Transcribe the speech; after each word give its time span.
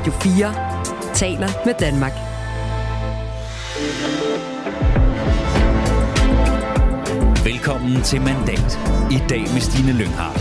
Radio 0.00 0.12
4 0.12 1.14
taler 1.14 1.48
med 1.66 1.74
Danmark. 1.80 2.12
Velkommen 7.44 8.02
til 8.02 8.20
Mandat. 8.20 8.78
I 9.10 9.18
dag 9.28 9.40
med 9.40 9.60
Stine 9.60 9.92
Lynghardt. 9.98 10.40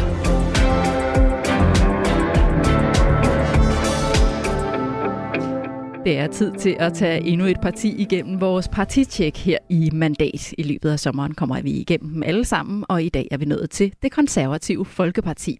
Det 6.06 6.18
er 6.18 6.28
tid 6.28 6.52
til 6.60 6.76
at 6.80 6.94
tage 6.94 7.22
endnu 7.22 7.46
et 7.46 7.58
parti 7.62 8.02
igennem 8.02 8.42
vores 8.42 8.68
partitjek 8.68 9.38
her 9.38 9.58
i 9.70 9.90
Mandat. 9.94 10.54
I 10.58 10.64
løbet 10.64 10.90
af 10.90 11.00
sommeren 11.00 11.34
kommer 11.34 11.62
vi 11.62 11.72
igennem 11.72 12.14
dem 12.14 12.24
alle 12.24 12.46
sammen, 12.46 12.86
og 12.90 13.04
i 13.04 13.10
dag 13.10 13.28
er 13.32 13.38
vi 13.38 13.46
nået 13.46 13.70
til 13.70 13.94
det 14.04 14.12
konservative 14.12 14.86
Folkeparti. 14.86 15.60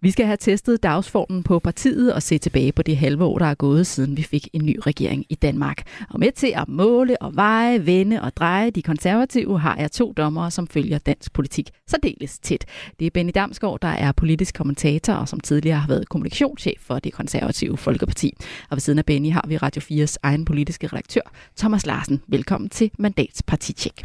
Vi 0.00 0.10
skal 0.10 0.26
have 0.26 0.36
testet 0.36 0.82
dagsformen 0.82 1.42
på 1.42 1.58
partiet 1.58 2.14
og 2.14 2.22
se 2.22 2.38
tilbage 2.38 2.72
på 2.72 2.82
det 2.82 2.96
halve 2.96 3.24
år, 3.24 3.38
der 3.38 3.46
er 3.46 3.54
gået, 3.54 3.86
siden 3.86 4.16
vi 4.16 4.22
fik 4.22 4.48
en 4.52 4.66
ny 4.66 4.78
regering 4.86 5.24
i 5.28 5.34
Danmark. 5.34 5.82
Og 6.10 6.20
med 6.20 6.32
til 6.32 6.52
at 6.56 6.68
måle 6.68 7.22
og 7.22 7.36
veje, 7.36 7.86
vende 7.86 8.22
og 8.22 8.36
dreje 8.36 8.70
de 8.70 8.82
konservative, 8.82 9.60
har 9.60 9.76
jeg 9.76 9.92
to 9.92 10.12
dommere, 10.16 10.50
som 10.50 10.66
følger 10.66 10.98
dansk 10.98 11.32
politik 11.32 11.70
særdeles 11.86 12.38
tæt. 12.38 12.64
Det 12.98 13.06
er 13.06 13.10
Benny 13.10 13.32
Damsgaard, 13.34 13.80
der 13.80 13.88
er 13.88 14.12
politisk 14.12 14.54
kommentator 14.54 15.12
og 15.12 15.28
som 15.28 15.40
tidligere 15.40 15.78
har 15.78 15.88
været 15.88 16.08
kommunikationschef 16.08 16.80
for 16.80 16.98
det 16.98 17.12
konservative 17.12 17.76
Folkeparti. 17.76 18.34
Og 18.70 18.76
ved 18.76 18.80
siden 18.80 18.98
af 18.98 19.04
Benny 19.04 19.32
har 19.32 19.44
vi 19.48 19.56
Radio 19.56 19.82
4's 19.82 20.16
egen 20.22 20.44
politiske 20.44 20.86
redaktør, 20.86 21.32
Thomas 21.56 21.86
Larsen. 21.86 22.22
Velkommen 22.28 22.70
til 22.70 22.90
Mandats 22.98 23.42
Partitjek. 23.42 24.04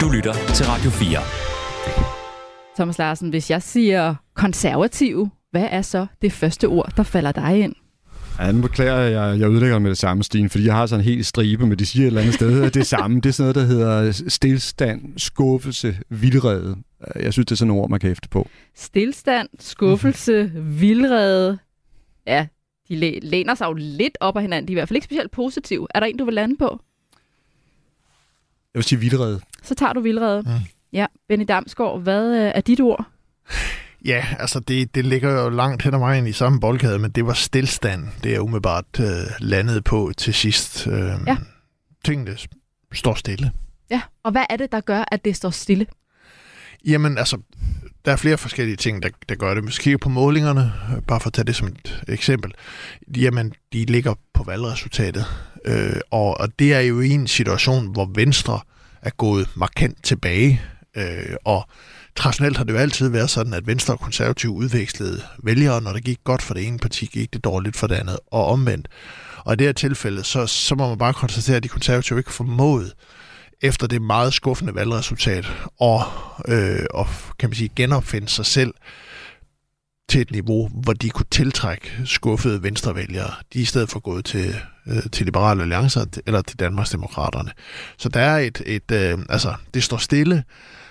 Du 0.00 0.08
lytter 0.08 0.34
til 0.54 0.66
Radio 0.66 0.90
4. 0.90 1.49
Thomas 2.80 2.98
Larsen, 2.98 3.30
hvis 3.30 3.50
jeg 3.50 3.62
siger 3.62 4.14
konservativ, 4.34 5.28
hvad 5.50 5.68
er 5.70 5.82
så 5.82 6.06
det 6.22 6.32
første 6.32 6.68
ord, 6.68 6.92
der 6.96 7.02
falder 7.02 7.32
dig 7.32 7.60
ind? 7.60 7.74
Ja, 8.38 8.52
nu 8.52 8.62
beklager 8.62 8.96
jeg, 8.96 9.40
jeg 9.40 9.50
udlægger 9.50 9.78
med 9.78 9.90
det 9.90 9.98
samme, 9.98 10.22
Stine, 10.22 10.48
fordi 10.48 10.66
jeg 10.66 10.74
har 10.74 10.86
sådan 10.86 11.00
en 11.00 11.04
helt 11.04 11.26
stribe, 11.26 11.66
men 11.66 11.78
de 11.78 11.86
siger 11.86 12.02
et 12.02 12.06
eller 12.06 12.20
andet 12.20 12.34
sted, 12.34 12.70
det 12.70 12.86
samme. 12.86 13.20
Det 13.20 13.26
er 13.26 13.32
sådan 13.32 13.54
noget, 13.54 13.68
der 13.68 13.74
hedder 13.74 14.12
stillstand, 14.28 15.18
skuffelse, 15.18 15.98
vildrede. 16.08 16.76
Jeg 17.16 17.32
synes, 17.32 17.46
det 17.46 17.52
er 17.52 17.56
sådan 17.56 17.68
nogle 17.68 17.82
ord, 17.82 17.90
man 17.90 18.00
kan 18.00 18.08
hæfte 18.08 18.28
på. 18.28 18.48
Stillstand, 18.76 19.48
skuffelse, 19.58 20.52
vildrede. 20.54 21.58
Ja, 22.26 22.46
de 22.88 23.20
læner 23.20 23.54
sig 23.54 23.66
jo 23.66 23.72
lidt 23.72 24.18
op 24.20 24.36
af 24.36 24.42
hinanden. 24.42 24.68
De 24.68 24.72
er 24.72 24.74
i 24.74 24.78
hvert 24.78 24.88
fald 24.88 24.96
ikke 24.96 25.04
specielt 25.04 25.30
positive. 25.30 25.86
Er 25.94 26.00
der 26.00 26.06
en, 26.06 26.16
du 26.16 26.24
vil 26.24 26.34
lande 26.34 26.56
på? 26.56 26.80
Jeg 28.74 28.78
vil 28.78 28.84
sige 28.84 28.98
vildrede. 28.98 29.40
Så 29.62 29.74
tager 29.74 29.92
du 29.92 30.00
vildrede. 30.00 30.42
Mm. 30.42 30.48
Ja, 30.92 31.06
Benny 31.28 31.44
Damsgaard, 31.48 32.02
hvad 32.02 32.36
øh, 32.36 32.52
er 32.54 32.60
dit 32.60 32.80
ord? 32.80 33.04
Ja, 34.04 34.26
altså 34.38 34.60
det, 34.60 34.94
det 34.94 35.06
ligger 35.06 35.42
jo 35.42 35.48
langt 35.48 35.82
hen 35.82 35.94
ad 35.94 35.98
vejen 35.98 36.26
i 36.26 36.32
samme 36.32 36.60
boldkade, 36.60 36.98
men 36.98 37.10
det 37.10 37.26
var 37.26 37.32
stillstand, 37.32 38.08
det 38.24 38.34
er 38.34 38.40
umiddelbart 38.40 39.00
øh, 39.00 39.06
landet 39.38 39.84
på 39.84 40.12
til 40.16 40.34
sidst. 40.34 40.86
Øh, 40.86 41.10
ja. 41.26 41.36
Tingene 42.04 42.36
står 42.92 43.14
stille. 43.14 43.52
Ja, 43.90 44.00
og 44.22 44.32
hvad 44.32 44.44
er 44.50 44.56
det, 44.56 44.72
der 44.72 44.80
gør, 44.80 45.04
at 45.12 45.24
det 45.24 45.36
står 45.36 45.50
stille? 45.50 45.86
Jamen 46.86 47.18
altså, 47.18 47.38
der 48.04 48.12
er 48.12 48.16
flere 48.16 48.38
forskellige 48.38 48.76
ting, 48.76 49.02
der, 49.02 49.08
der 49.28 49.34
gør 49.34 49.54
det. 49.54 49.64
Hvis 49.64 49.78
vi 49.78 49.82
kigger 49.82 49.98
på 49.98 50.08
målingerne, 50.08 50.72
bare 51.06 51.20
for 51.20 51.26
at 51.26 51.32
tage 51.32 51.44
det 51.46 51.56
som 51.56 51.68
et 51.68 52.02
eksempel, 52.08 52.52
jamen 53.16 53.52
de 53.72 53.84
ligger 53.84 54.14
på 54.34 54.42
valgresultatet. 54.42 55.24
Øh, 55.64 56.00
og, 56.10 56.40
og 56.40 56.58
det 56.58 56.74
er 56.74 56.80
jo 56.80 57.00
en 57.00 57.26
situation, 57.26 57.92
hvor 57.92 58.10
Venstre 58.14 58.60
er 59.02 59.10
gået 59.10 59.48
markant 59.56 60.04
tilbage. 60.04 60.62
Øh, 60.96 61.36
og 61.44 61.68
traditionelt 62.16 62.56
har 62.56 62.64
det 62.64 62.72
jo 62.72 62.78
altid 62.78 63.08
været 63.08 63.30
sådan, 63.30 63.54
at 63.54 63.66
Venstre 63.66 63.94
og 63.94 64.00
Konservative 64.00 64.52
udvekslede 64.52 65.22
vælgere, 65.42 65.82
når 65.82 65.92
det 65.92 66.04
gik 66.04 66.18
godt 66.24 66.42
for 66.42 66.54
det 66.54 66.66
ene 66.66 66.78
parti, 66.78 67.06
gik 67.06 67.32
det 67.32 67.44
dårligt 67.44 67.76
for 67.76 67.86
det 67.86 67.94
andet, 67.94 68.18
og 68.26 68.46
omvendt. 68.46 68.88
Og 69.44 69.52
i 69.52 69.56
det 69.56 69.66
her 69.66 69.72
tilfælde, 69.72 70.24
så, 70.24 70.46
så 70.46 70.74
må 70.74 70.88
man 70.88 70.98
bare 70.98 71.14
konstatere, 71.14 71.56
at 71.56 71.62
de 71.62 71.68
konservative 71.68 72.18
ikke 72.18 72.32
formåede 72.32 72.92
efter 73.62 73.86
det 73.86 74.02
meget 74.02 74.34
skuffende 74.34 74.74
valgresultat 74.74 75.52
og, 75.78 76.02
øh, 76.48 76.86
og 76.90 77.06
kan 77.38 77.48
man 77.48 77.56
sige, 77.56 77.70
genopfinde 77.76 78.28
sig 78.28 78.46
selv 78.46 78.74
til 80.08 80.20
et 80.20 80.30
niveau, 80.30 80.68
hvor 80.68 80.92
de 80.92 81.10
kunne 81.10 81.26
tiltrække 81.30 81.90
skuffede 82.04 82.62
venstrevælgere. 82.62 83.30
De 83.52 83.58
er 83.58 83.62
i 83.62 83.64
stedet 83.64 83.90
for 83.90 84.00
gået 84.00 84.24
til, 84.24 84.54
øh, 84.86 85.02
til 85.12 85.26
Liberale 85.26 85.62
Alliancer 85.62 86.04
eller 86.26 86.42
til 86.42 86.58
Danmarksdemokraterne. 86.58 87.50
Så 87.98 88.08
der 88.08 88.20
er 88.20 88.38
et, 88.38 88.62
et 88.66 88.90
øh, 88.90 89.18
altså, 89.28 89.54
det 89.74 89.82
står 89.82 89.96
stille 89.96 90.44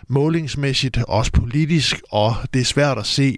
målingsmæssigt, 0.09 0.97
også 1.07 1.31
politisk, 1.31 2.01
og 2.11 2.35
det 2.53 2.61
er 2.61 2.65
svært 2.65 2.97
at 2.97 3.05
se, 3.05 3.37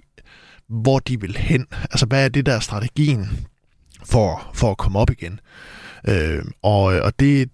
hvor 0.68 0.98
de 0.98 1.20
vil 1.20 1.36
hen. 1.36 1.66
Altså, 1.72 2.06
hvad 2.06 2.24
er 2.24 2.28
det 2.28 2.46
der 2.46 2.60
strategien 2.60 3.46
for, 4.04 4.50
for 4.54 4.70
at 4.70 4.78
komme 4.78 4.98
op 4.98 5.10
igen? 5.10 5.40
Øh, 6.08 6.44
og, 6.62 6.82
og 6.82 7.20
det, 7.20 7.50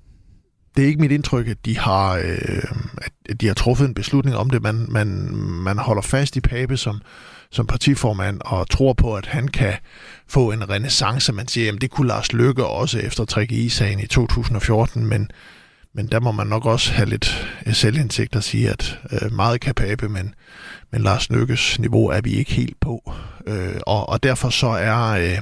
det 0.76 0.82
er 0.84 0.88
ikke 0.88 1.00
mit 1.00 1.12
indtryk, 1.12 1.48
at 1.48 1.64
de 1.64 1.78
har, 1.78 2.16
øh, 2.16 2.62
at 3.28 3.40
de 3.40 3.46
har 3.46 3.54
truffet 3.54 3.88
en 3.88 3.94
beslutning 3.94 4.36
om 4.36 4.50
det. 4.50 4.62
Man, 4.62 4.86
man, 4.88 5.06
man 5.36 5.78
holder 5.78 6.02
fast 6.02 6.36
i 6.36 6.40
Pape 6.40 6.76
som, 6.76 7.00
som 7.50 7.66
partiformand 7.66 8.40
og 8.44 8.70
tror 8.70 8.92
på, 8.92 9.16
at 9.16 9.26
han 9.26 9.48
kan 9.48 9.74
få 10.28 10.52
en 10.52 10.70
renaissance. 10.70 11.32
Man 11.32 11.48
siger, 11.48 11.72
at 11.72 11.80
det 11.80 11.90
kunne 11.90 12.08
Lars 12.08 12.32
Løkke 12.32 12.66
også 12.66 12.98
efter 12.98 13.24
i 13.50 13.68
sagen 13.68 14.00
i 14.00 14.06
2014, 14.06 15.06
men, 15.06 15.30
men 15.94 16.06
der 16.06 16.20
må 16.20 16.32
man 16.32 16.46
nok 16.46 16.66
også 16.66 16.92
have 16.92 17.08
lidt 17.08 17.48
øh, 17.66 17.74
selvindsigt 17.74 18.36
at 18.36 18.44
sige, 18.44 18.70
at 18.70 18.98
øh, 19.12 19.32
meget 19.32 19.60
kapabel, 19.60 20.10
men, 20.10 20.34
men 20.92 21.02
Lars 21.02 21.30
Nykkes 21.30 21.78
niveau 21.78 22.06
er 22.06 22.20
vi 22.20 22.30
ikke 22.30 22.52
helt 22.52 22.80
på. 22.80 23.12
Øh, 23.46 23.80
og, 23.86 24.08
og 24.08 24.22
derfor 24.22 24.50
så 24.50 24.66
er... 24.66 25.08
Øh, 25.08 25.38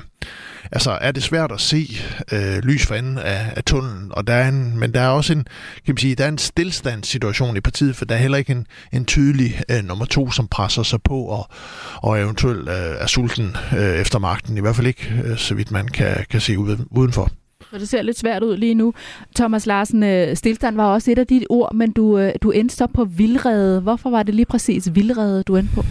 altså 0.73 0.99
er 1.01 1.13
det 1.13 1.23
svært 1.23 1.53
at 1.53 1.61
se 1.61 1.89
øh, 2.33 2.59
lys 2.59 2.87
for 2.87 2.95
enden 2.95 3.19
af, 3.19 3.53
af 3.57 3.65
tunnelen, 3.65 4.13
og 4.13 4.27
der 4.27 4.35
er 4.35 4.49
en, 4.49 4.79
men 4.79 4.95
der 4.95 5.01
er 5.01 5.09
også 5.09 5.33
en, 5.33 5.45
kan 5.87 5.93
man 5.93 5.97
sige, 5.97 6.15
der 6.15 6.25
er 6.25 6.29
en 6.29 6.39
stillstandssituation 6.39 7.57
i 7.57 7.61
partiet, 7.61 7.97
for 7.97 8.05
der 8.05 8.15
er 8.15 8.19
heller 8.19 8.39
ikke 8.39 8.53
en, 8.53 8.67
en 8.93 9.05
tydelig 9.05 9.63
øh, 9.71 9.85
nummer 9.85 10.05
to, 10.05 10.31
som 10.31 10.49
presser 10.49 10.83
sig 10.83 11.03
på 11.03 11.23
og, 11.23 11.49
og 11.97 12.21
eventuelt 12.21 12.69
øh, 12.69 12.75
er 12.75 13.07
sulten 13.07 13.57
øh, 13.79 14.01
efter 14.01 14.19
magten, 14.19 14.57
i 14.57 14.61
hvert 14.61 14.77
fald 14.77 14.87
ikke, 14.87 15.23
øh, 15.25 15.39
så 15.39 15.55
vidt 15.55 15.71
man 15.71 15.89
kan, 15.89 16.27
kan 16.31 16.41
se 16.41 16.59
udenfor. 16.59 17.31
Og 17.73 17.81
det 17.81 17.89
ser 17.89 18.03
lidt 18.03 18.19
svært 18.19 18.43
ud 18.43 18.57
lige 18.57 18.75
nu. 18.75 18.95
Thomas 19.37 19.67
Larsen, 19.67 20.03
øh, 20.03 20.37
stillstand 20.37 20.77
var 20.77 20.85
også 20.85 21.11
et 21.11 21.19
af 21.19 21.27
dit 21.27 21.45
ord, 21.51 21.75
men 21.75 21.93
du, 21.93 22.19
øh, 22.19 22.33
du 22.43 22.51
endte 22.51 22.77
så 22.77 22.87
på 22.87 23.05
vildrede. 23.05 23.81
Hvorfor 23.81 24.11
var 24.11 24.23
det 24.23 24.35
lige 24.35 24.47
præcis 24.47 24.95
vildrede, 24.95 25.43
du 25.43 25.57
endte 25.57 25.75
på? 25.75 25.83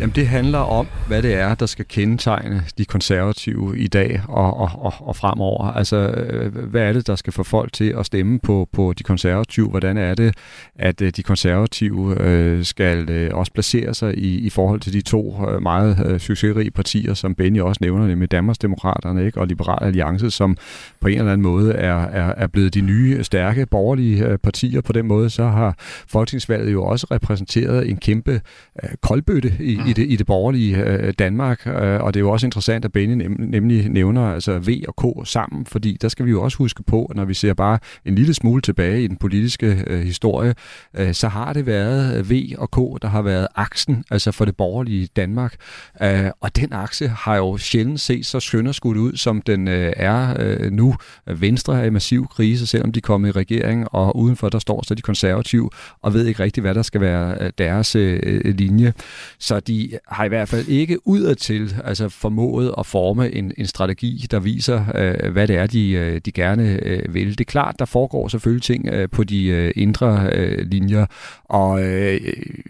Jamen 0.00 0.14
det 0.14 0.28
handler 0.28 0.58
om, 0.58 0.86
hvad 1.08 1.22
det 1.22 1.34
er, 1.34 1.54
der 1.54 1.66
skal 1.66 1.84
kendetegne 1.88 2.64
de 2.78 2.84
konservative 2.84 3.78
i 3.78 3.86
dag 3.86 4.22
og, 4.28 4.56
og, 4.56 4.70
og, 4.74 4.92
og 5.00 5.16
fremover. 5.16 5.64
Altså, 5.64 5.96
øh, 5.96 6.56
hvad 6.56 6.82
er 6.82 6.92
det, 6.92 7.06
der 7.06 7.14
skal 7.14 7.32
få 7.32 7.42
folk 7.42 7.72
til 7.72 7.94
at 7.98 8.06
stemme 8.06 8.38
på, 8.38 8.68
på 8.72 8.94
de 8.98 9.02
konservative? 9.02 9.68
Hvordan 9.68 9.96
er 9.96 10.14
det, 10.14 10.34
at 10.76 11.02
øh, 11.02 11.12
de 11.16 11.22
konservative 11.22 12.20
øh, 12.20 12.64
skal 12.64 13.10
øh, 13.10 13.30
også 13.34 13.52
placere 13.52 13.94
sig 13.94 14.18
i, 14.18 14.38
i 14.38 14.50
forhold 14.50 14.80
til 14.80 14.92
de 14.92 15.00
to 15.00 15.48
øh, 15.50 15.62
meget 15.62 16.06
øh, 16.06 16.20
succesrige 16.20 16.70
partier, 16.70 17.14
som 17.14 17.34
Benny 17.34 17.60
også 17.60 17.78
nævner, 17.80 18.06
nemlig 18.06 18.30
Danmarksdemokraterne 18.30 19.26
ikke? 19.26 19.40
og 19.40 19.46
Liberal 19.46 19.86
Alliance, 19.86 20.30
som 20.30 20.56
på 21.00 21.08
en 21.08 21.18
eller 21.18 21.32
anden 21.32 21.42
måde 21.42 21.72
er, 21.72 21.94
er, 21.94 22.34
er 22.36 22.46
blevet 22.46 22.74
de 22.74 22.80
nye, 22.80 23.24
stærke 23.24 23.66
borgerlige 23.66 24.26
øh, 24.26 24.38
partier. 24.38 24.80
På 24.80 24.92
den 24.92 25.06
måde 25.06 25.30
så 25.30 25.44
har 25.44 25.74
folketingsvalget 26.06 26.72
jo 26.72 26.84
også 26.84 27.06
repræsenteret 27.10 27.90
en 27.90 27.96
kæmpe 27.96 28.40
øh, 28.82 28.90
koldbøtte 29.02 29.52
i, 29.60 29.78
i, 29.88 29.92
det, 29.92 30.06
i 30.10 30.16
det 30.16 30.26
borgerlige 30.26 30.76
øh, 30.76 31.14
Danmark, 31.18 31.66
øh, 31.66 32.00
og 32.00 32.14
det 32.14 32.20
er 32.20 32.24
jo 32.24 32.30
også 32.30 32.46
interessant, 32.46 32.84
at 32.84 32.92
Benny 32.92 33.14
nem, 33.14 33.36
nemlig 33.38 33.88
nævner 33.88 34.32
altså 34.34 34.58
V 34.58 34.68
og 34.88 35.22
K 35.24 35.28
sammen, 35.28 35.66
fordi 35.66 35.96
der 36.02 36.08
skal 36.08 36.26
vi 36.26 36.30
jo 36.30 36.42
også 36.42 36.58
huske 36.58 36.82
på, 36.82 37.12
når 37.14 37.24
vi 37.24 37.34
ser 37.34 37.54
bare 37.54 37.78
en 38.04 38.14
lille 38.14 38.34
smule 38.34 38.62
tilbage 38.62 39.04
i 39.04 39.06
den 39.06 39.16
politiske 39.16 39.84
øh, 39.86 40.00
historie, 40.00 40.54
øh, 40.96 41.14
så 41.14 41.28
har 41.28 41.52
det 41.52 41.66
været 41.66 42.18
øh, 42.18 42.30
V 42.30 42.52
og 42.58 42.70
K, 42.70 43.02
der 43.02 43.08
har 43.08 43.22
været 43.22 43.46
aksen, 43.54 44.04
altså 44.10 44.32
for 44.32 44.44
det 44.44 44.56
borgerlige 44.56 45.08
Danmark, 45.16 45.54
øh, 46.02 46.30
og 46.40 46.56
den 46.56 46.72
akse 46.72 47.08
har 47.08 47.36
jo 47.36 47.56
sjældent 47.56 48.00
set 48.00 48.26
så 48.26 48.40
skudt 48.72 48.96
ud, 48.96 49.16
som 49.16 49.42
den 49.42 49.68
øh, 49.68 49.92
er 49.96 50.34
øh, 50.38 50.72
nu. 50.72 50.94
Venstre 51.26 51.80
er 51.80 51.84
i 51.84 51.90
massiv 51.90 52.26
krise, 52.28 52.66
selvom 52.66 52.92
de 52.92 53.00
kommer 53.00 53.28
i 53.28 53.30
regering, 53.30 53.86
og 53.92 54.16
udenfor 54.16 54.48
der 54.48 54.58
står 54.58 54.84
så 54.86 54.94
de 54.94 55.02
konservative, 55.02 55.70
og 56.02 56.14
ved 56.14 56.26
ikke 56.26 56.42
rigtig, 56.42 56.60
hvad 56.60 56.74
der 56.74 56.82
skal 56.82 57.00
være 57.00 57.36
øh, 57.40 57.52
deres 57.58 57.96
øh, 57.96 58.20
øh, 58.22 58.54
linje. 58.54 58.92
Så 59.38 59.60
de 59.60 59.71
de 59.72 59.98
har 60.08 60.24
i 60.24 60.28
hvert 60.28 60.48
fald 60.48 60.68
ikke 60.68 61.06
udadtil 61.06 61.76
altså 61.84 62.08
formået 62.08 62.74
at 62.78 62.86
forme 62.86 63.32
en, 63.32 63.52
en 63.58 63.66
strategi, 63.66 64.26
der 64.30 64.40
viser, 64.40 64.84
øh, 64.94 65.32
hvad 65.32 65.48
det 65.48 65.56
er, 65.56 65.66
de, 65.66 65.90
øh, 65.90 66.20
de 66.24 66.32
gerne 66.32 66.78
øh, 66.82 67.14
vil. 67.14 67.38
Det 67.38 67.40
er 67.40 67.50
klart, 67.50 67.78
der 67.78 67.84
foregår 67.84 68.28
selvfølgelig 68.28 68.62
ting 68.62 68.88
øh, 68.88 69.08
på 69.10 69.24
de 69.24 69.46
øh, 69.46 69.72
indre 69.76 70.30
øh, 70.32 70.66
linjer, 70.66 71.06
og 71.44 71.82
øh, 71.84 72.20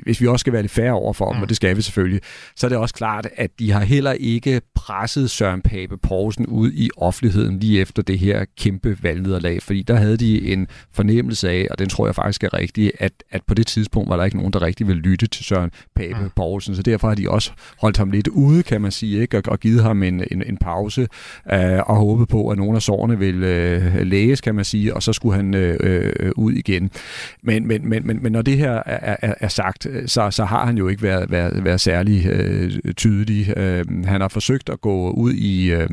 hvis 0.02 0.20
vi 0.20 0.26
også 0.26 0.42
skal 0.42 0.52
være 0.52 0.62
lidt 0.62 0.72
færre 0.72 0.92
over 0.92 1.12
for 1.12 1.28
dem, 1.28 1.36
mm. 1.36 1.42
og 1.42 1.48
det 1.48 1.56
skal 1.56 1.76
vi 1.76 1.82
selvfølgelig, 1.82 2.20
så 2.56 2.66
er 2.66 2.68
det 2.68 2.78
også 2.78 2.94
klart, 2.94 3.28
at 3.36 3.50
de 3.58 3.72
har 3.72 3.80
heller 3.80 4.12
ikke 4.12 4.60
pressede 4.86 5.28
Søren 5.28 5.62
Pape 5.62 5.96
Poulsen 5.96 6.46
ud 6.46 6.72
i 6.72 6.90
offentligheden 6.96 7.58
lige 7.58 7.80
efter 7.80 8.02
det 8.02 8.18
her 8.18 8.44
kæmpe 8.58 8.98
valgnederlag, 9.02 9.62
fordi 9.62 9.82
der 9.82 9.94
havde 9.94 10.16
de 10.16 10.52
en 10.52 10.66
fornemmelse 10.92 11.50
af, 11.50 11.66
og 11.70 11.78
den 11.78 11.88
tror 11.88 12.06
jeg 12.06 12.14
faktisk 12.14 12.44
er 12.44 12.54
rigtig, 12.54 12.92
at, 12.98 13.12
at 13.30 13.42
på 13.46 13.54
det 13.54 13.66
tidspunkt 13.66 14.10
var 14.10 14.16
der 14.16 14.24
ikke 14.24 14.36
nogen, 14.36 14.52
der 14.52 14.62
rigtig 14.62 14.88
ville 14.88 15.02
lytte 15.02 15.26
til 15.26 15.44
Søren 15.44 15.70
Pape 15.96 16.22
mm. 16.22 16.30
Poulsen, 16.36 16.76
så 16.76 16.82
derfor 16.82 17.08
har 17.08 17.14
de 17.14 17.30
også 17.30 17.52
holdt 17.80 17.96
ham 17.96 18.10
lidt 18.10 18.28
ude, 18.28 18.62
kan 18.62 18.80
man 18.80 18.90
sige, 18.90 19.20
ikke? 19.20 19.38
Og, 19.38 19.42
og 19.46 19.60
givet 19.60 19.82
ham 19.82 20.02
en, 20.02 20.24
en, 20.30 20.42
en 20.46 20.56
pause 20.56 21.08
øh, 21.52 21.78
og 21.86 21.96
håbet 21.96 22.28
på, 22.28 22.48
at 22.48 22.58
nogle 22.58 22.76
af 22.76 22.82
sårene 22.82 23.18
ville 23.18 23.46
øh, 23.46 24.06
læges, 24.06 24.40
kan 24.40 24.54
man 24.54 24.64
sige, 24.64 24.94
og 24.94 25.02
så 25.02 25.12
skulle 25.12 25.36
han 25.36 25.54
øh, 25.54 25.78
øh, 25.80 26.32
ud 26.36 26.52
igen. 26.52 26.90
Men, 27.42 27.66
men, 27.66 27.88
men, 27.88 28.06
men, 28.06 28.22
men 28.22 28.32
når 28.32 28.42
det 28.42 28.58
her 28.58 28.72
er, 28.86 29.16
er, 29.22 29.34
er 29.40 29.48
sagt, 29.48 29.86
så, 30.06 30.30
så 30.30 30.44
har 30.44 30.66
han 30.66 30.78
jo 30.78 30.88
ikke 30.88 31.02
været, 31.02 31.30
været, 31.30 31.64
været 31.64 31.80
særlig 31.80 32.26
øh, 32.26 32.94
tydelig. 32.96 33.58
Øh, 33.58 33.84
han 34.04 34.20
har 34.20 34.28
forsøgt 34.28 34.70
at 34.72 34.80
gå 34.80 35.10
ud 35.10 35.32
i, 35.32 35.72
øh, 35.72 35.88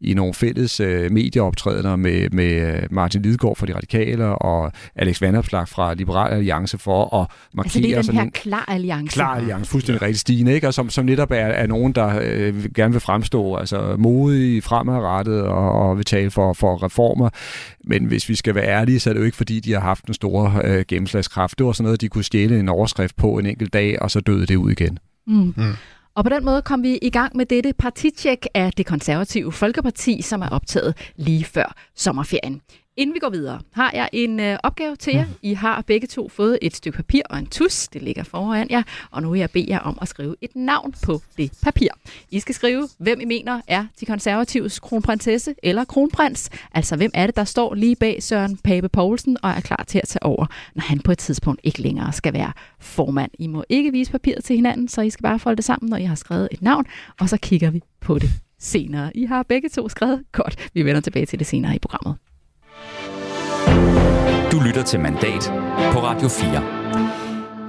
i 0.00 0.14
nogle 0.14 0.34
fælles 0.34 0.80
øh, 0.80 1.12
medieoptrædener 1.12 1.96
med, 1.96 2.30
med 2.30 2.82
Martin 2.90 3.22
Lidegaard 3.22 3.56
fra 3.56 3.66
De 3.66 3.74
Radikale 3.74 4.24
og 4.26 4.72
Alex 4.96 5.20
Vanderpslag 5.20 5.68
fra 5.68 5.94
Liberal 5.94 6.32
Alliance 6.32 6.78
for 6.78 7.16
at 7.16 7.26
markere... 7.54 7.66
Altså 7.66 7.80
det 7.80 7.90
er 7.90 7.94
den 7.94 8.04
sådan 8.04 8.20
her 8.20 8.30
klar 8.30 8.64
alliance. 8.68 9.14
Klar 9.14 9.36
alliance, 9.36 9.70
fuldstændig 9.70 10.02
rigtig 10.02 10.20
stigende, 10.20 10.52
ikke? 10.52 10.66
Og 10.66 10.74
som, 10.74 10.90
som 10.90 11.04
netop 11.04 11.30
er, 11.30 11.36
er 11.36 11.66
nogen, 11.66 11.92
der 11.92 12.20
øh, 12.22 12.64
gerne 12.74 12.92
vil 12.92 13.00
fremstå 13.00 13.56
altså 13.56 13.96
modige, 13.98 14.62
fremadrettet 14.62 15.42
og, 15.42 15.72
og 15.72 15.96
vil 15.96 16.04
tale 16.04 16.30
for, 16.30 16.52
for 16.52 16.82
reformer. 16.82 17.30
Men 17.84 18.04
hvis 18.04 18.28
vi 18.28 18.34
skal 18.34 18.54
være 18.54 18.66
ærlige, 18.66 19.00
så 19.00 19.10
er 19.10 19.14
det 19.14 19.20
jo 19.20 19.24
ikke 19.24 19.36
fordi, 19.36 19.60
de 19.60 19.72
har 19.72 19.80
haft 19.80 20.04
en 20.04 20.14
stor 20.14 20.62
øh, 20.64 20.84
gennemslagskraft. 20.88 21.58
Det 21.58 21.66
var 21.66 21.72
sådan 21.72 21.84
noget, 21.84 22.00
de 22.00 22.08
kunne 22.08 22.24
stjæle 22.24 22.60
en 22.60 22.68
overskrift 22.68 23.16
på 23.16 23.38
en 23.38 23.46
enkelt 23.46 23.72
dag, 23.72 24.02
og 24.02 24.10
så 24.10 24.20
døde 24.20 24.46
det 24.46 24.56
ud 24.56 24.70
igen. 24.70 24.98
Mm. 25.26 25.54
Mm. 25.56 25.72
Og 26.14 26.24
på 26.24 26.28
den 26.28 26.44
måde 26.44 26.62
kom 26.62 26.82
vi 26.82 26.98
i 27.02 27.10
gang 27.10 27.36
med 27.36 27.46
dette 27.46 27.72
partitjek 27.72 28.46
af 28.54 28.72
det 28.72 28.86
konservative 28.86 29.52
Folkeparti, 29.52 30.22
som 30.22 30.42
er 30.42 30.48
optaget 30.48 31.12
lige 31.16 31.44
før 31.44 31.74
sommerferien. 31.94 32.60
Inden 32.96 33.14
vi 33.14 33.18
går 33.18 33.30
videre, 33.30 33.60
har 33.72 33.90
jeg 33.94 34.08
en 34.12 34.40
øh, 34.40 34.58
opgave 34.62 34.96
til 34.96 35.14
jer. 35.14 35.24
I 35.42 35.54
har 35.54 35.82
begge 35.86 36.06
to 36.06 36.28
fået 36.28 36.58
et 36.62 36.76
stykke 36.76 36.96
papir 36.96 37.22
og 37.30 37.38
en 37.38 37.46
tus. 37.46 37.88
Det 37.88 38.02
ligger 38.02 38.24
foran 38.24 38.66
jer. 38.70 38.82
Og 39.10 39.22
nu 39.22 39.30
vil 39.30 39.38
jeg 39.38 39.50
bede 39.50 39.66
jer 39.68 39.78
om 39.78 39.98
at 40.02 40.08
skrive 40.08 40.36
et 40.40 40.56
navn 40.56 40.94
på 41.04 41.22
det 41.36 41.52
papir. 41.62 41.88
I 42.30 42.40
skal 42.40 42.54
skrive, 42.54 42.88
hvem 42.98 43.20
I 43.20 43.24
mener 43.24 43.60
er 43.68 43.86
de 44.00 44.06
konservatives 44.06 44.80
kronprinsesse 44.80 45.54
eller 45.62 45.84
kronprins. 45.84 46.50
Altså, 46.74 46.96
hvem 46.96 47.10
er 47.14 47.26
det, 47.26 47.36
der 47.36 47.44
står 47.44 47.74
lige 47.74 47.96
bag 47.96 48.22
Søren 48.22 48.56
Pape 48.56 48.88
Poulsen 48.88 49.36
og 49.42 49.50
er 49.50 49.60
klar 49.60 49.84
til 49.86 49.98
at 49.98 50.08
tage 50.08 50.22
over, 50.22 50.46
når 50.74 50.82
han 50.82 50.98
på 50.98 51.12
et 51.12 51.18
tidspunkt 51.18 51.60
ikke 51.64 51.82
længere 51.82 52.12
skal 52.12 52.32
være 52.32 52.52
formand. 52.80 53.30
I 53.38 53.46
må 53.46 53.64
ikke 53.68 53.92
vise 53.92 54.12
papiret 54.12 54.44
til 54.44 54.56
hinanden, 54.56 54.88
så 54.88 55.00
I 55.00 55.10
skal 55.10 55.22
bare 55.22 55.38
folde 55.38 55.56
det 55.56 55.64
sammen, 55.64 55.90
når 55.90 55.96
I 55.96 56.04
har 56.04 56.14
skrevet 56.14 56.48
et 56.50 56.62
navn. 56.62 56.86
Og 57.20 57.28
så 57.28 57.36
kigger 57.36 57.70
vi 57.70 57.82
på 58.00 58.18
det 58.18 58.30
senere. 58.58 59.16
I 59.16 59.24
har 59.24 59.42
begge 59.42 59.68
to 59.68 59.88
skrevet 59.88 60.24
godt. 60.32 60.70
Vi 60.74 60.82
vender 60.82 61.00
tilbage 61.00 61.26
til 61.26 61.38
det 61.38 61.46
senere 61.46 61.76
i 61.76 61.78
programmet. 61.78 62.16
Du 64.52 64.60
lytter 64.66 64.82
til 64.86 65.00
Mandat 65.00 65.42
på 65.92 65.98
Radio 66.02 66.28
4. 66.28 66.82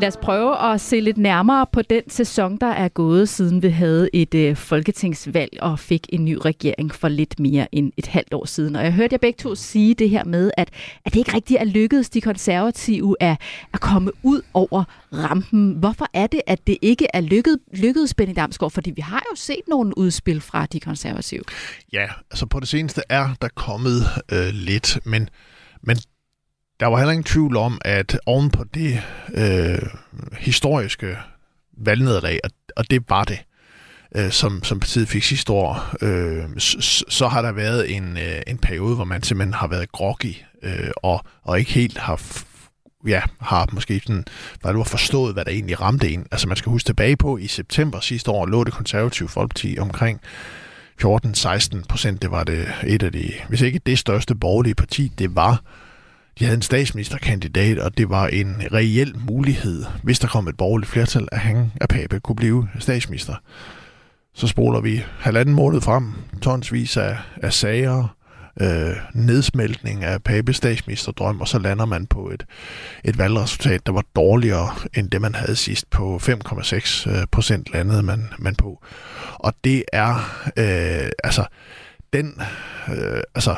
Lad 0.04 0.08
os 0.08 0.18
prøve 0.18 0.74
at 0.74 0.82
se 0.82 1.00
lidt 1.00 1.18
nærmere 1.18 1.66
på 1.72 1.82
den 1.82 2.10
sæson, 2.10 2.58
der 2.58 2.68
er 2.68 2.88
gået, 2.88 3.30
siden 3.30 3.62
vi 3.62 3.70
havde 3.70 4.10
et 4.14 4.36
øh, 4.36 4.56
folketingsvalg 4.56 5.58
og 5.62 5.80
fik 5.80 6.08
en 6.10 6.26
ny 6.26 6.38
regering 6.46 6.96
for 6.96 7.08
lidt 7.08 7.40
mere 7.40 7.76
end 7.76 7.92
et 7.98 8.08
halvt 8.08 8.34
år 8.34 8.46
siden. 8.46 8.76
Og 8.76 8.84
jeg 8.84 8.94
hørte 8.94 9.14
jer 9.14 9.18
begge 9.18 9.38
to 9.38 9.56
sige 9.56 9.94
det 9.94 10.10
her 10.10 10.24
med, 10.24 10.52
at, 10.58 10.70
at 11.06 11.14
det 11.14 11.20
ikke 11.20 11.34
rigtig 11.34 11.58
er 11.58 11.64
lykkedes 11.64 12.10
de 12.10 12.22
konservative 12.22 13.16
at, 13.20 13.38
at 13.74 13.80
komme 13.80 14.12
ud 14.24 14.42
over 14.54 14.84
rampen. 15.14 15.72
Hvorfor 15.72 16.08
er 16.14 16.28
det, 16.28 16.42
at 16.48 16.68
det 16.68 16.78
ikke 16.82 17.08
er 17.14 17.22
lykket, 17.22 17.60
lykkedes, 17.74 18.14
Benny 18.14 18.34
Damsgaard? 18.36 18.72
Fordi 18.72 18.92
vi 18.92 19.02
har 19.02 19.24
jo 19.32 19.36
set 19.36 19.62
nogle 19.68 19.98
udspil 19.98 20.42
fra 20.42 20.66
de 20.66 20.80
konservative. 20.80 21.44
Ja, 21.94 22.06
altså 22.32 22.46
på 22.46 22.60
det 22.60 22.68
seneste 22.68 23.02
er 23.10 23.30
der 23.42 23.48
kommet 23.56 24.02
øh, 24.32 24.50
lidt, 24.54 25.00
men 25.06 25.30
men 25.84 25.98
der 26.80 26.86
var 26.86 26.98
heller 26.98 27.12
ingen 27.12 27.24
tvivl 27.24 27.58
om, 27.58 27.82
at 27.86 28.20
oven 28.26 28.50
på 28.50 28.64
det 28.64 29.02
øh, 29.34 29.90
historiske 30.40 31.18
valgnederlag, 31.78 32.40
og, 32.44 32.50
og 32.76 32.92
det 32.92 33.10
var 33.10 33.24
det, 33.24 33.40
øh, 34.16 34.32
som, 34.32 34.64
som 34.64 34.80
partiet 34.80 35.08
fik 35.08 35.24
sidste 35.24 35.52
år, 35.52 35.96
øh, 36.02 36.44
så, 36.58 37.04
så 37.10 37.28
har 37.28 37.42
der 37.42 37.52
været 37.52 37.96
en, 37.96 38.18
øh, 38.18 38.42
en 38.48 38.58
periode, 38.58 38.96
hvor 38.96 39.06
man 39.06 39.24
simpelthen 39.24 39.54
har 39.54 39.68
været 39.68 39.92
groggy, 39.92 40.36
øh, 40.64 40.92
og, 40.98 41.26
og 41.44 41.60
ikke 41.60 41.72
helt 41.72 41.98
har 41.98 42.22
ja, 43.08 43.22
har 43.42 43.70
måske 43.72 44.00
sådan, 44.00 44.26
hvad 44.62 44.74
du 44.74 44.78
har 44.78 44.84
forstået, 44.84 45.34
hvad 45.34 45.46
der 45.46 45.52
egentlig 45.52 45.82
ramte 45.82 46.10
en. 46.10 46.26
Altså 46.32 46.48
man 46.48 46.58
skal 46.58 46.70
huske 46.70 46.88
tilbage 46.88 47.18
på, 47.18 47.38
i 47.38 47.48
september 47.48 48.00
sidste 48.00 48.32
år 48.32 48.46
lå 48.46 48.64
det 48.64 48.74
konservative 48.74 49.30
folkeparti 49.30 49.78
omkring 49.80 50.22
14-16 51.02 51.84
procent. 51.90 52.22
Det 52.22 52.32
var 52.32 52.44
det 52.44 52.68
et 52.88 53.04
af 53.04 53.12
de, 53.12 53.32
hvis 53.50 53.62
ikke 53.62 53.80
det 53.86 54.00
største 54.00 54.36
borgerlige 54.36 54.76
parti, 54.76 55.12
det 55.18 55.36
var, 55.36 55.62
de 56.40 56.46
havde 56.46 56.56
en 56.56 56.62
statsministerkandidat, 56.62 57.80
og 57.80 57.98
det 57.98 58.10
var 58.10 58.28
en 58.28 58.56
reel 58.74 59.16
mulighed, 59.28 59.86
hvis 60.04 60.20
der 60.20 60.28
kom 60.28 60.48
et 60.48 60.58
borgerligt 60.58 60.92
flertal, 60.92 61.28
at 61.32 61.40
han, 61.40 61.72
af 61.82 61.88
Pape 61.88 62.20
kunne 62.20 62.36
blive 62.36 62.68
statsminister. 62.80 63.36
Så 64.34 64.48
spoler 64.48 64.82
vi 64.82 65.04
halvanden 65.20 65.56
måned 65.56 65.82
frem, 65.82 66.14
tonsvis 66.42 66.98
af, 66.98 67.18
af 67.42 67.54
sager, 67.54 68.16
øh, 68.62 68.96
nedsmeltning 69.14 70.04
af 70.04 70.24
Papes 70.24 70.56
statsministerdrøm, 70.56 71.42
og 71.42 71.48
så 71.48 71.60
lander 71.60 71.86
man 71.86 72.08
på 72.08 72.30
et, 72.30 72.46
et 73.04 73.18
valgresultat, 73.18 73.86
der 73.86 73.92
var 73.92 74.04
dårligere 74.16 74.70
end 74.98 75.10
det, 75.10 75.22
man 75.22 75.36
havde 75.36 75.56
sidst 75.56 75.90
på 75.90 76.20
5,6 76.24 77.10
øh, 77.10 77.28
procent 77.32 77.74
landede 77.74 78.04
man, 78.04 78.30
man 78.40 78.56
på. 78.56 78.84
Og 79.34 79.54
det 79.64 79.84
er, 79.94 80.14
øh, 80.58 81.12
altså, 81.24 81.46
den, 82.14 82.42
øh, 82.90 83.22
altså, 83.36 83.56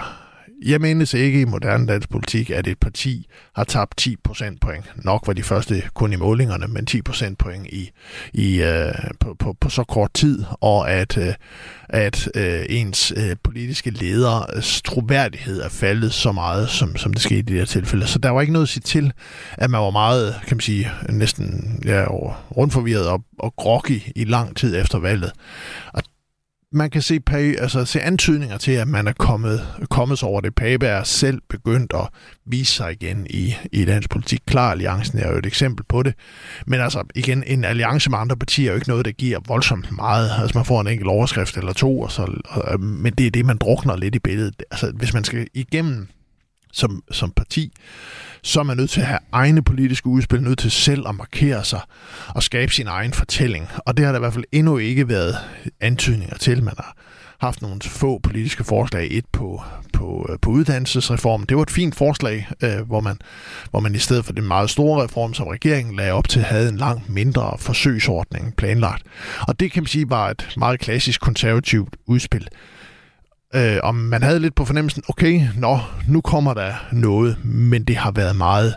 jeg 0.63 0.81
menes 0.81 1.13
ikke 1.13 1.41
i 1.41 1.45
moderne 1.45 1.87
dansk 1.87 2.09
politik, 2.09 2.49
at 2.49 2.67
et 2.67 2.79
parti 2.79 3.27
har 3.55 3.63
tabt 3.63 3.97
10 3.97 4.15
procentpoint. 4.23 4.85
Nok 4.95 5.27
var 5.27 5.33
de 5.33 5.43
første 5.43 5.83
kun 5.93 6.13
i 6.13 6.15
målingerne, 6.15 6.67
men 6.67 6.85
10 6.85 7.01
procentpoint 7.01 7.67
i, 7.67 7.91
i, 8.33 8.61
øh, 8.61 8.93
på, 9.19 9.33
på, 9.39 9.55
på 9.61 9.69
så 9.69 9.83
kort 9.83 10.13
tid, 10.13 10.43
og 10.61 10.91
at, 10.91 11.17
øh, 11.17 11.33
at 11.89 12.29
øh, 12.35 12.65
ens 12.69 13.13
øh, 13.15 13.35
politiske 13.43 13.89
leders 13.89 14.77
øh, 14.77 14.93
troværdighed 14.93 15.61
er 15.61 15.69
faldet 15.69 16.13
så 16.13 16.31
meget, 16.31 16.69
som, 16.69 16.95
som 16.95 17.13
det 17.13 17.21
skete 17.21 17.39
i 17.39 17.41
det 17.41 17.55
her 17.55 17.65
tilfælde. 17.65 18.07
Så 18.07 18.19
der 18.19 18.29
var 18.29 18.41
ikke 18.41 18.53
noget 18.53 18.65
at 18.65 18.69
sige 18.69 18.81
til, 18.81 19.13
at 19.51 19.69
man 19.69 19.81
var 19.81 19.91
meget, 19.91 20.35
kan 20.47 20.57
man 20.57 20.61
sige, 20.61 20.91
næsten 21.09 21.79
ja, 21.85 22.05
rundforvirret 22.57 23.07
og, 23.07 23.23
og 23.39 23.55
groggy 23.55 24.01
i 24.15 24.23
lang 24.23 24.55
tid 24.55 24.81
efter 24.81 24.99
valget. 24.99 25.31
Og 25.93 26.03
man 26.71 26.89
kan 26.89 27.01
se, 27.01 27.21
altså, 27.31 27.85
se 27.85 28.01
antydninger 28.01 28.57
til, 28.57 28.71
at 28.71 28.87
man 28.87 29.07
er 29.07 29.13
kommet, 29.13 29.67
kommet 29.89 30.23
over 30.23 30.41
det. 30.41 30.55
Pape 30.55 30.85
er 30.85 31.03
selv 31.03 31.41
begyndt 31.49 31.93
at 31.93 32.07
vise 32.45 32.73
sig 32.73 32.91
igen 32.91 33.27
i, 33.29 33.55
i 33.71 33.85
dansk 33.85 34.09
politik. 34.09 34.39
Klar 34.47 34.71
Alliancen 34.71 35.19
er 35.19 35.31
jo 35.31 35.37
et 35.37 35.45
eksempel 35.45 35.85
på 35.89 36.03
det. 36.03 36.13
Men 36.67 36.79
altså, 36.79 37.03
igen, 37.15 37.43
en 37.47 37.63
alliance 37.63 38.09
med 38.09 38.17
andre 38.17 38.37
partier 38.37 38.67
er 38.67 38.71
jo 38.71 38.75
ikke 38.75 38.89
noget, 38.89 39.05
der 39.05 39.11
giver 39.11 39.39
voldsomt 39.47 39.91
meget. 39.91 40.31
Altså, 40.41 40.57
man 40.57 40.65
får 40.65 40.81
en 40.81 40.87
enkelt 40.87 41.09
overskrift 41.09 41.57
eller 41.57 41.73
to, 41.73 42.01
og 42.01 42.11
så, 42.11 42.41
og, 42.45 42.73
øh, 42.73 42.79
men 42.79 43.13
det 43.13 43.27
er 43.27 43.31
det, 43.31 43.45
man 43.45 43.57
drukner 43.57 43.95
lidt 43.95 44.15
i 44.15 44.19
billedet. 44.19 44.63
Altså, 44.71 44.91
hvis 44.95 45.13
man 45.13 45.23
skal 45.23 45.47
igennem 45.53 46.07
som, 46.73 47.03
som 47.11 47.31
parti, 47.31 47.73
så 48.45 48.59
er 48.59 48.63
man 48.63 48.77
nødt 48.77 48.89
til 48.89 49.01
at 49.01 49.07
have 49.07 49.19
egne 49.31 49.63
politiske 49.63 50.07
udspil, 50.07 50.43
nødt 50.43 50.59
til 50.59 50.71
selv 50.71 51.07
at 51.07 51.15
markere 51.15 51.65
sig 51.65 51.81
og 52.27 52.43
skabe 52.43 52.73
sin 52.73 52.87
egen 52.87 53.13
fortælling. 53.13 53.69
Og 53.77 53.97
det 53.97 54.05
har 54.05 54.11
der 54.11 54.19
i 54.19 54.21
hvert 54.21 54.33
fald 54.33 54.43
endnu 54.51 54.77
ikke 54.77 55.09
været 55.09 55.35
antydninger 55.81 56.37
til. 56.37 56.63
Man 56.63 56.73
har 56.77 56.95
haft 57.39 57.61
nogle 57.61 57.81
få 57.81 58.19
politiske 58.19 58.63
forslag. 58.63 59.07
Et 59.11 59.25
på, 59.31 59.63
på, 59.93 60.27
øh, 60.29 60.39
på 60.41 60.49
uddannelsesreformen. 60.49 61.45
Det 61.49 61.57
var 61.57 61.63
et 61.63 61.71
fint 61.71 61.95
forslag, 61.95 62.47
øh, 62.63 62.79
hvor, 62.87 62.99
man, 62.99 63.17
hvor 63.71 63.79
man 63.79 63.95
i 63.95 63.99
stedet 63.99 64.25
for 64.25 64.33
den 64.33 64.47
meget 64.47 64.69
store 64.69 65.03
reform, 65.03 65.33
som 65.33 65.47
regeringen 65.47 65.95
lagde 65.95 66.11
op 66.11 66.29
til, 66.29 66.41
havde 66.41 66.69
en 66.69 66.77
langt 66.77 67.09
mindre 67.09 67.57
forsøgsordning 67.59 68.55
planlagt. 68.55 69.03
Og 69.47 69.59
det 69.59 69.71
kan 69.71 69.83
man 69.83 69.87
sige 69.87 70.09
var 70.09 70.29
et 70.29 70.53
meget 70.57 70.79
klassisk 70.79 71.21
konservativt 71.21 71.95
udspil 72.05 72.47
øh, 73.55 73.77
om 73.83 73.95
man 73.95 74.23
havde 74.23 74.39
lidt 74.39 74.55
på 74.55 74.65
fornemmelsen, 74.65 75.03
okay, 75.09 75.41
nå, 75.57 75.79
nu 76.07 76.21
kommer 76.21 76.53
der 76.53 76.73
noget, 76.91 77.45
men 77.45 77.83
det 77.83 77.95
har 77.95 78.11
været 78.11 78.35
meget 78.35 78.75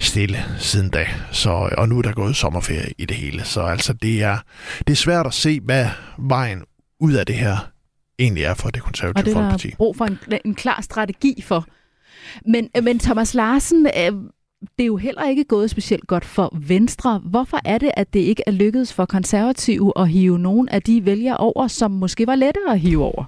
stille 0.00 0.36
siden 0.58 0.90
da. 0.90 1.06
Så, 1.32 1.70
og 1.78 1.88
nu 1.88 1.98
er 1.98 2.02
der 2.02 2.12
gået 2.12 2.36
sommerferie 2.36 2.92
i 2.98 3.04
det 3.04 3.16
hele. 3.16 3.44
Så 3.44 3.60
altså, 3.60 3.92
det 3.92 4.22
er, 4.22 4.38
det 4.78 4.90
er 4.90 4.96
svært 4.96 5.26
at 5.26 5.34
se, 5.34 5.60
hvad 5.60 5.86
vejen 6.18 6.62
ud 7.00 7.12
af 7.12 7.26
det 7.26 7.34
her 7.34 7.56
egentlig 8.18 8.44
er 8.44 8.54
for 8.54 8.70
det 8.70 8.82
konservative 8.82 9.22
og 9.22 9.26
det 9.26 9.32
folkeparti. 9.32 9.68
Og 9.68 9.76
brug 9.76 9.96
for 9.96 10.04
en, 10.04 10.18
en 10.44 10.54
klar 10.54 10.80
strategi 10.80 11.42
for. 11.42 11.66
Men, 12.46 12.68
men 12.82 12.98
Thomas 12.98 13.34
Larsen, 13.34 13.86
øh, 13.86 14.12
det 14.60 14.84
er 14.84 14.86
jo 14.86 14.96
heller 14.96 15.28
ikke 15.28 15.44
gået 15.44 15.70
specielt 15.70 16.06
godt 16.06 16.24
for 16.24 16.54
Venstre. 16.56 17.18
Hvorfor 17.18 17.60
er 17.64 17.78
det, 17.78 17.90
at 17.96 18.14
det 18.14 18.20
ikke 18.20 18.42
er 18.46 18.50
lykkedes 18.50 18.92
for 18.92 19.04
konservative 19.04 19.92
at 19.96 20.08
hive 20.08 20.38
nogle 20.38 20.72
af 20.72 20.82
de 20.82 21.04
vælgere 21.04 21.36
over, 21.36 21.68
som 21.68 21.90
måske 21.90 22.26
var 22.26 22.34
lettere 22.34 22.72
at 22.72 22.80
hive 22.80 23.04
over? 23.04 23.24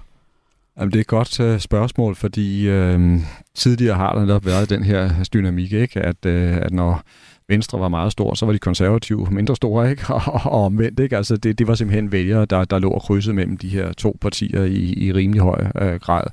Jamen, 0.81 0.91
det 0.91 0.97
er 0.97 1.01
et 1.01 1.07
godt 1.07 1.39
øh, 1.39 1.59
spørgsmål, 1.59 2.15
fordi 2.15 2.67
øh, 2.67 3.19
tidligere 3.55 3.95
har 3.95 4.13
der 4.13 4.21
netop 4.21 4.45
været 4.45 4.69
den 4.69 4.83
her 4.83 5.23
dynamik, 5.33 5.73
ikke? 5.73 5.99
At, 5.99 6.25
øh, 6.25 6.57
at 6.57 6.71
når 6.71 7.03
Venstre 7.47 7.79
var 7.79 7.87
meget 7.87 8.11
stor, 8.11 8.33
så 8.33 8.45
var 8.45 8.53
de 8.53 8.59
konservative 8.59 9.27
mindre 9.31 9.55
store, 9.55 9.91
ikke? 9.91 10.03
Og, 10.13 10.21
og 10.25 10.65
omvendt, 10.65 10.99
ikke? 10.99 11.17
Altså 11.17 11.37
det, 11.37 11.59
det 11.59 11.67
var 11.67 11.75
simpelthen 11.75 12.11
vælgere, 12.11 12.45
der, 12.45 12.65
der 12.65 12.79
lå 12.79 12.89
og 12.89 13.01
krydsede 13.01 13.35
mellem 13.35 13.57
de 13.57 13.69
her 13.69 13.93
to 13.93 14.17
partier 14.21 14.63
i, 14.63 14.93
i 14.97 15.13
rimelig 15.13 15.41
høj 15.41 15.67
øh, 15.81 15.99
grad. 15.99 16.23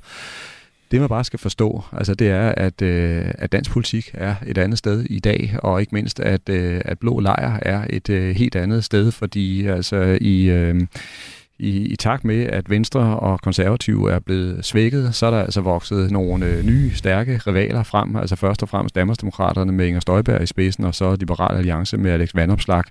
Det 0.91 0.99
man 0.99 1.09
bare 1.09 1.23
skal 1.23 1.39
forstå, 1.39 1.83
altså 1.91 2.15
det 2.15 2.29
er, 2.29 2.53
at, 2.57 2.81
øh, 2.81 3.25
at 3.37 3.51
dansk 3.51 3.71
politik 3.71 4.11
er 4.13 4.35
et 4.47 4.57
andet 4.57 4.77
sted 4.77 5.03
i 5.03 5.19
dag, 5.19 5.55
og 5.63 5.81
ikke 5.81 5.95
mindst, 5.95 6.19
at, 6.19 6.49
øh, 6.49 6.81
at 6.85 6.99
blå 6.99 7.19
lejr 7.19 7.59
er 7.61 7.85
et 7.89 8.09
øh, 8.09 8.35
helt 8.35 8.55
andet 8.55 8.83
sted, 8.83 9.11
fordi 9.11 9.67
altså 9.67 10.17
i... 10.21 10.49
Øh, 10.49 10.81
i, 11.59 11.85
i 11.85 11.95
takt 11.95 12.23
med, 12.23 12.43
at 12.45 12.69
Venstre 12.69 13.19
og 13.19 13.41
Konservative 13.41 14.11
er 14.11 14.19
blevet 14.19 14.65
svækket, 14.65 15.15
så 15.15 15.25
er 15.25 15.31
der 15.31 15.39
altså 15.39 15.61
vokset 15.61 16.11
nogle 16.11 16.45
øh, 16.45 16.65
nye, 16.65 16.91
stærke 16.95 17.41
rivaler 17.47 17.83
frem. 17.83 18.15
Altså 18.15 18.35
først 18.35 18.63
og 18.63 18.69
fremmest 18.69 18.95
Danmarksdemokraterne 18.95 19.71
med 19.71 19.87
Inger 19.87 19.99
Støjberg 19.99 20.43
i 20.43 20.45
spidsen, 20.45 20.83
og 20.83 20.95
så 20.95 21.15
Liberal 21.19 21.57
Alliance 21.57 21.97
med 21.97 22.11
Alex 22.11 22.35
Vandopslag. 22.35 22.83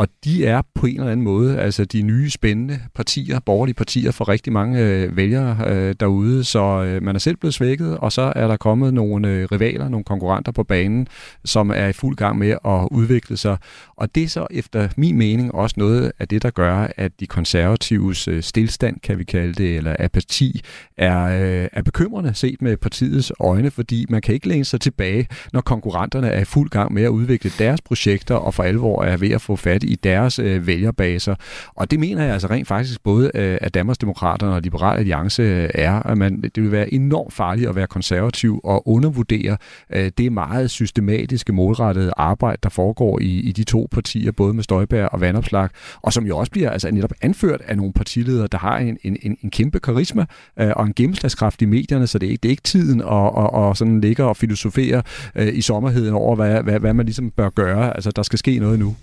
Og 0.00 0.08
de 0.24 0.46
er 0.46 0.62
på 0.74 0.86
en 0.86 0.94
eller 0.94 1.12
anden 1.12 1.24
måde 1.24 1.58
altså 1.58 1.84
de 1.84 2.02
nye 2.02 2.30
spændende 2.30 2.80
partier, 2.94 3.40
borgerlige 3.40 3.74
partier 3.74 4.10
for 4.10 4.28
rigtig 4.28 4.52
mange 4.52 4.80
øh, 4.80 5.16
vælgere 5.16 5.56
øh, 5.66 5.94
derude. 6.00 6.44
Så 6.44 6.82
øh, 6.82 7.02
man 7.02 7.14
er 7.14 7.18
selv 7.18 7.36
blevet 7.36 7.54
svækket, 7.54 7.98
og 7.98 8.12
så 8.12 8.32
er 8.36 8.48
der 8.48 8.56
kommet 8.56 8.94
nogle 8.94 9.28
øh, 9.28 9.48
rivaler, 9.52 9.88
nogle 9.88 10.04
konkurrenter 10.04 10.52
på 10.52 10.64
banen, 10.64 11.06
som 11.44 11.70
er 11.70 11.86
i 11.86 11.92
fuld 11.92 12.16
gang 12.16 12.38
med 12.38 12.50
at 12.50 12.88
udvikle 12.90 13.36
sig. 13.36 13.56
Og 13.96 14.14
det 14.14 14.22
er 14.22 14.28
så 14.28 14.46
efter 14.50 14.88
min 14.96 15.18
mening 15.18 15.54
også 15.54 15.74
noget 15.78 16.12
af 16.18 16.28
det, 16.28 16.42
der 16.42 16.50
gør, 16.50 16.86
at 16.96 17.12
de 17.20 17.26
konservatives 17.26 18.28
øh, 18.28 18.42
stillstand, 18.42 19.00
kan 19.00 19.18
vi 19.18 19.24
kalde 19.24 19.52
det, 19.52 19.76
eller 19.76 19.96
apati, 19.98 20.60
er, 20.98 21.22
øh, 21.24 21.68
er 21.72 21.82
bekymrende 21.82 22.34
set 22.34 22.62
med 22.62 22.76
partiets 22.76 23.32
øjne, 23.40 23.70
fordi 23.70 24.06
man 24.08 24.22
kan 24.22 24.34
ikke 24.34 24.48
læne 24.48 24.64
sig 24.64 24.80
tilbage, 24.80 25.28
når 25.52 25.60
konkurrenterne 25.60 26.28
er 26.28 26.40
i 26.40 26.44
fuld 26.44 26.70
gang 26.70 26.92
med 26.92 27.02
at 27.02 27.08
udvikle 27.08 27.50
deres 27.58 27.80
projekter 27.80 28.34
og 28.34 28.54
for 28.54 28.62
alvor 28.62 29.04
er 29.04 29.16
ved 29.16 29.30
at 29.30 29.40
få 29.40 29.56
fat 29.56 29.89
i 29.90 29.94
deres 29.94 30.38
øh, 30.38 30.66
vælgerbaser. 30.66 31.34
Og 31.74 31.90
det 31.90 32.00
mener 32.00 32.22
jeg 32.24 32.32
altså 32.32 32.48
rent 32.50 32.68
faktisk 32.68 33.02
både 33.02 33.30
øh, 33.34 33.58
at 33.60 33.74
Danmarksdemokraterne 33.74 34.54
og 34.54 34.62
Liberal 34.62 34.98
Alliance 34.98 35.42
øh, 35.42 35.68
er, 35.74 36.02
at 36.02 36.18
man, 36.18 36.40
det 36.42 36.62
vil 36.62 36.72
være 36.72 36.94
enormt 36.94 37.32
farligt 37.32 37.68
at 37.68 37.76
være 37.76 37.86
konservativ 37.86 38.60
og 38.64 38.88
undervurdere 38.88 39.56
øh, 39.92 40.10
det 40.18 40.32
meget 40.32 40.70
systematiske, 40.70 41.52
målrettede 41.52 42.12
arbejde, 42.16 42.58
der 42.62 42.68
foregår 42.68 43.20
i, 43.20 43.40
i 43.40 43.52
de 43.52 43.64
to 43.64 43.88
partier, 43.90 44.32
både 44.32 44.54
med 44.54 44.62
Støjberg 44.62 45.08
og 45.12 45.20
Vandopslag, 45.20 45.68
og 46.02 46.12
som 46.12 46.26
jo 46.26 46.38
også 46.38 46.52
bliver 46.52 46.70
altså 46.70 46.90
netop 46.90 47.12
anført 47.22 47.60
af 47.66 47.76
nogle 47.76 47.92
partiledere, 47.92 48.46
der 48.52 48.58
har 48.58 48.78
en, 48.78 48.98
en, 49.02 49.16
en, 49.22 49.36
en 49.42 49.50
kæmpe 49.50 49.80
karisma 49.80 50.26
øh, 50.60 50.70
og 50.76 50.86
en 50.86 50.94
gennemslagskraft 50.94 51.62
i 51.62 51.64
medierne, 51.64 52.06
så 52.06 52.18
det 52.18 52.26
er 52.26 52.30
ikke, 52.30 52.40
det 52.42 52.48
er 52.48 52.50
ikke 52.50 52.62
tiden 52.62 53.00
at, 53.00 53.06
og, 53.06 53.52
og 53.52 53.76
sådan 53.76 54.00
ligge 54.00 54.24
og 54.24 54.36
filosofere 54.36 55.02
øh, 55.34 55.54
i 55.54 55.60
sommerheden 55.60 56.14
over, 56.14 56.36
hvad, 56.36 56.62
hvad, 56.62 56.80
hvad 56.80 56.94
man 56.94 57.06
ligesom 57.06 57.30
bør 57.30 57.48
gøre. 57.48 57.94
Altså, 57.94 58.10
der 58.10 58.22
skal 58.22 58.38
ske 58.38 58.58
noget 58.58 58.78
nu. 58.78 58.96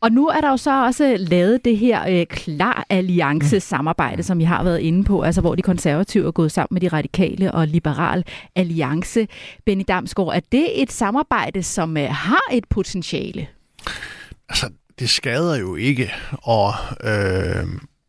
Og 0.00 0.12
nu 0.12 0.28
er 0.28 0.40
der 0.40 0.50
jo 0.50 0.56
så 0.56 0.84
også 0.84 1.16
lavet 1.18 1.64
det 1.64 1.78
her 1.78 2.08
øh, 2.08 2.26
klar 2.26 2.86
alliance 2.90 3.60
samarbejde, 3.60 4.22
som 4.22 4.38
vi 4.38 4.44
har 4.44 4.64
været 4.64 4.78
inde 4.78 5.04
på, 5.04 5.22
altså 5.22 5.40
hvor 5.40 5.54
de 5.54 5.62
konservative 5.62 6.26
er 6.26 6.30
gået 6.30 6.52
sammen 6.52 6.74
med 6.74 6.80
de 6.80 6.88
radikale 6.88 7.52
og 7.52 7.66
liberal 7.66 8.24
alliance. 8.56 9.28
Benny 9.66 9.84
Damsgaard, 9.88 10.32
er 10.34 10.40
det 10.52 10.82
et 10.82 10.92
samarbejde, 10.92 11.62
som 11.62 11.96
øh, 11.96 12.08
har 12.10 12.42
et 12.52 12.64
potentiale? 12.70 13.46
Altså, 14.48 14.70
det 14.98 15.10
skader 15.10 15.56
jo 15.56 15.76
ikke, 15.76 16.12
og, 16.32 16.72
øh, 17.04 17.66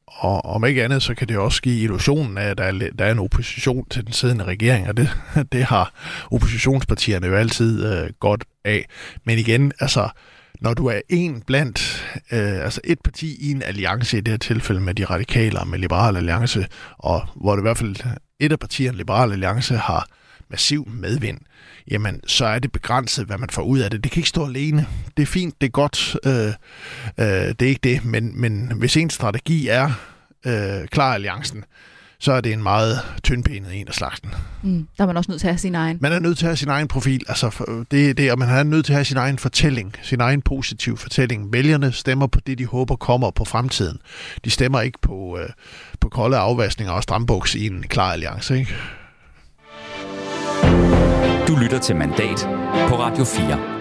og 0.08 0.46
om 0.46 0.66
ikke 0.66 0.84
andet, 0.84 1.04
så 1.04 1.16
kan 1.16 1.28
det 1.28 1.38
også 1.38 1.62
give 1.62 1.84
illusionen 1.84 2.38
af, 2.38 2.50
at 2.50 2.58
der 2.58 2.64
er, 2.64 2.90
der 3.00 3.06
er 3.06 3.12
en 3.12 3.20
opposition 3.20 3.86
til 3.90 4.06
den 4.06 4.14
siddende 4.14 4.44
regering, 4.44 4.88
og 4.88 4.98
det, 4.98 5.10
det 5.52 5.64
har 5.64 5.94
oppositionspartierne 6.32 7.28
jo 7.28 7.36
altid 7.36 7.86
øh, 7.86 8.10
godt 8.20 8.44
af. 8.66 8.86
Men 9.24 9.40
igen, 9.40 9.72
altså, 9.80 10.10
når 10.62 10.74
du 10.74 10.88
er 10.88 11.02
en 11.10 11.42
blandt, 11.42 12.08
øh, 12.32 12.64
altså 12.64 12.82
et 12.84 13.00
parti 13.02 13.36
i 13.40 13.52
en 13.52 13.64
alliance, 13.64 14.18
i 14.18 14.22
det 14.22 14.32
her 14.32 14.38
tilfælde 14.38 14.82
med 14.82 14.96
de 14.96 15.06
radikale 15.06 15.60
og 15.60 15.68
med 15.68 15.80
Liberal 15.80 16.18
Alliance, 16.18 16.68
og 16.98 17.28
hvor 17.36 17.56
det 17.56 17.62
i 17.62 17.68
hvert 17.68 17.78
fald 17.78 17.96
et 18.40 18.52
af 18.52 18.60
partierne, 18.60 18.98
Liberal 18.98 19.32
Alliance, 19.32 19.78
har 19.78 20.08
massiv 20.50 20.88
medvind, 20.88 21.38
jamen 21.92 22.22
så 22.28 22.46
er 22.46 22.60
det 22.60 22.72
begrænset, 22.72 23.26
hvad 23.26 23.38
man 23.38 23.50
får 23.50 23.62
ud 23.62 23.80
af 23.80 23.92
det. 23.92 24.04
Det 24.04 24.12
kan 24.12 24.20
ikke 24.20 24.30
stå 24.30 24.46
alene. 24.46 24.88
Det 25.18 25.24
er 25.24 25.28
fint, 25.28 25.62
det 25.62 25.68
er 25.68 25.72
godt, 25.72 26.18
øh, 26.26 26.54
øh, 27.18 27.54
det 27.60 27.62
er 27.62 27.70
ikke 27.70 27.80
det, 27.84 28.06
men, 28.06 28.42
men 28.42 28.72
hvis 28.76 28.98
en 28.98 29.10
strategi 29.10 29.68
er 29.68 29.92
øh, 30.46 30.88
klar 30.88 31.14
alliancen, 31.14 31.64
så 32.20 32.32
er 32.32 32.42
det 32.42 32.54
en 32.54 32.64
meget 32.64 33.00
tyndbenet 33.24 33.80
en 33.80 33.88
af 33.88 33.94
slagten. 33.94 34.32
Mm, 34.64 34.88
der 34.98 35.04
er 35.04 35.08
man 35.08 35.18
også 35.18 35.32
nødt 35.32 35.42
til 35.42 35.48
at 35.48 35.54
have 35.54 35.60
sin 35.60 35.76
egen. 35.76 35.98
Man 36.02 36.12
er 36.12 36.20
nødt 36.20 36.38
til 36.38 36.46
at 36.46 36.50
have 36.50 36.58
sin 36.58 36.70
egen 36.70 36.88
profil. 36.88 37.24
Altså, 37.28 37.86
det, 37.92 38.18
det, 38.18 38.32
og 38.32 38.40
man 38.40 38.50
er 38.50 38.64
nødt 38.64 38.86
til 38.86 38.94
at 38.94 38.98
have 38.98 39.06
sin 39.06 39.18
egen 39.18 39.38
fortælling, 39.38 39.96
sin 40.02 40.22
egen 40.22 40.42
positiv 40.42 40.98
fortælling. 40.98 41.54
Vælgerne 41.54 41.92
stemmer 41.92 42.28
på 42.28 42.40
det, 42.48 42.58
de 42.58 42.66
håber 42.66 42.96
kommer 42.96 43.32
på 43.32 43.46
fremtiden. 43.46 43.98
De 44.46 44.50
stemmer 44.50 44.82
ikke 44.82 45.00
på, 45.02 45.38
øh, 45.42 45.50
på 46.00 46.10
kolde 46.10 46.38
afvaskninger 46.38 46.94
og 46.94 47.04
strambuks 47.04 47.56
i 47.56 47.68
en 47.68 47.84
klar 47.84 48.12
alliance. 48.12 48.60
Ikke? 48.60 48.76
Du 51.48 51.56
lytter 51.56 51.80
til 51.80 51.96
Mandat 51.96 52.48
på 52.90 53.00
Radio 53.00 53.24
4. 53.26 53.75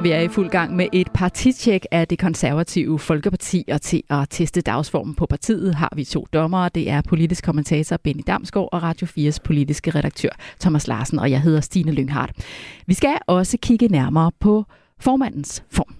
Og 0.00 0.04
vi 0.04 0.10
er 0.10 0.20
i 0.20 0.28
fuld 0.28 0.50
gang 0.50 0.76
med 0.76 0.86
et 0.92 1.08
partitjek 1.14 1.86
af 1.90 2.08
det 2.08 2.18
konservative 2.18 2.98
Folkeparti, 2.98 3.64
og 3.72 3.82
til 3.82 4.02
at 4.10 4.26
teste 4.30 4.60
dagsformen 4.60 5.14
på 5.14 5.26
partiet 5.26 5.74
har 5.74 5.92
vi 5.96 6.04
to 6.04 6.26
dommere. 6.32 6.70
Det 6.74 6.90
er 6.90 7.02
politisk 7.08 7.44
kommentator 7.44 7.96
Benny 7.96 8.22
Damsgaard 8.26 8.68
og 8.72 8.82
Radio 8.82 9.06
4's 9.06 9.38
politiske 9.44 9.90
redaktør 9.90 10.28
Thomas 10.60 10.86
Larsen, 10.88 11.18
og 11.18 11.30
jeg 11.30 11.40
hedder 11.42 11.60
Stine 11.60 11.92
Lynghardt. 11.92 12.32
Vi 12.86 12.94
skal 12.94 13.18
også 13.26 13.58
kigge 13.62 13.88
nærmere 13.88 14.32
på 14.40 14.64
formandens 15.00 15.62
form. 15.70 15.94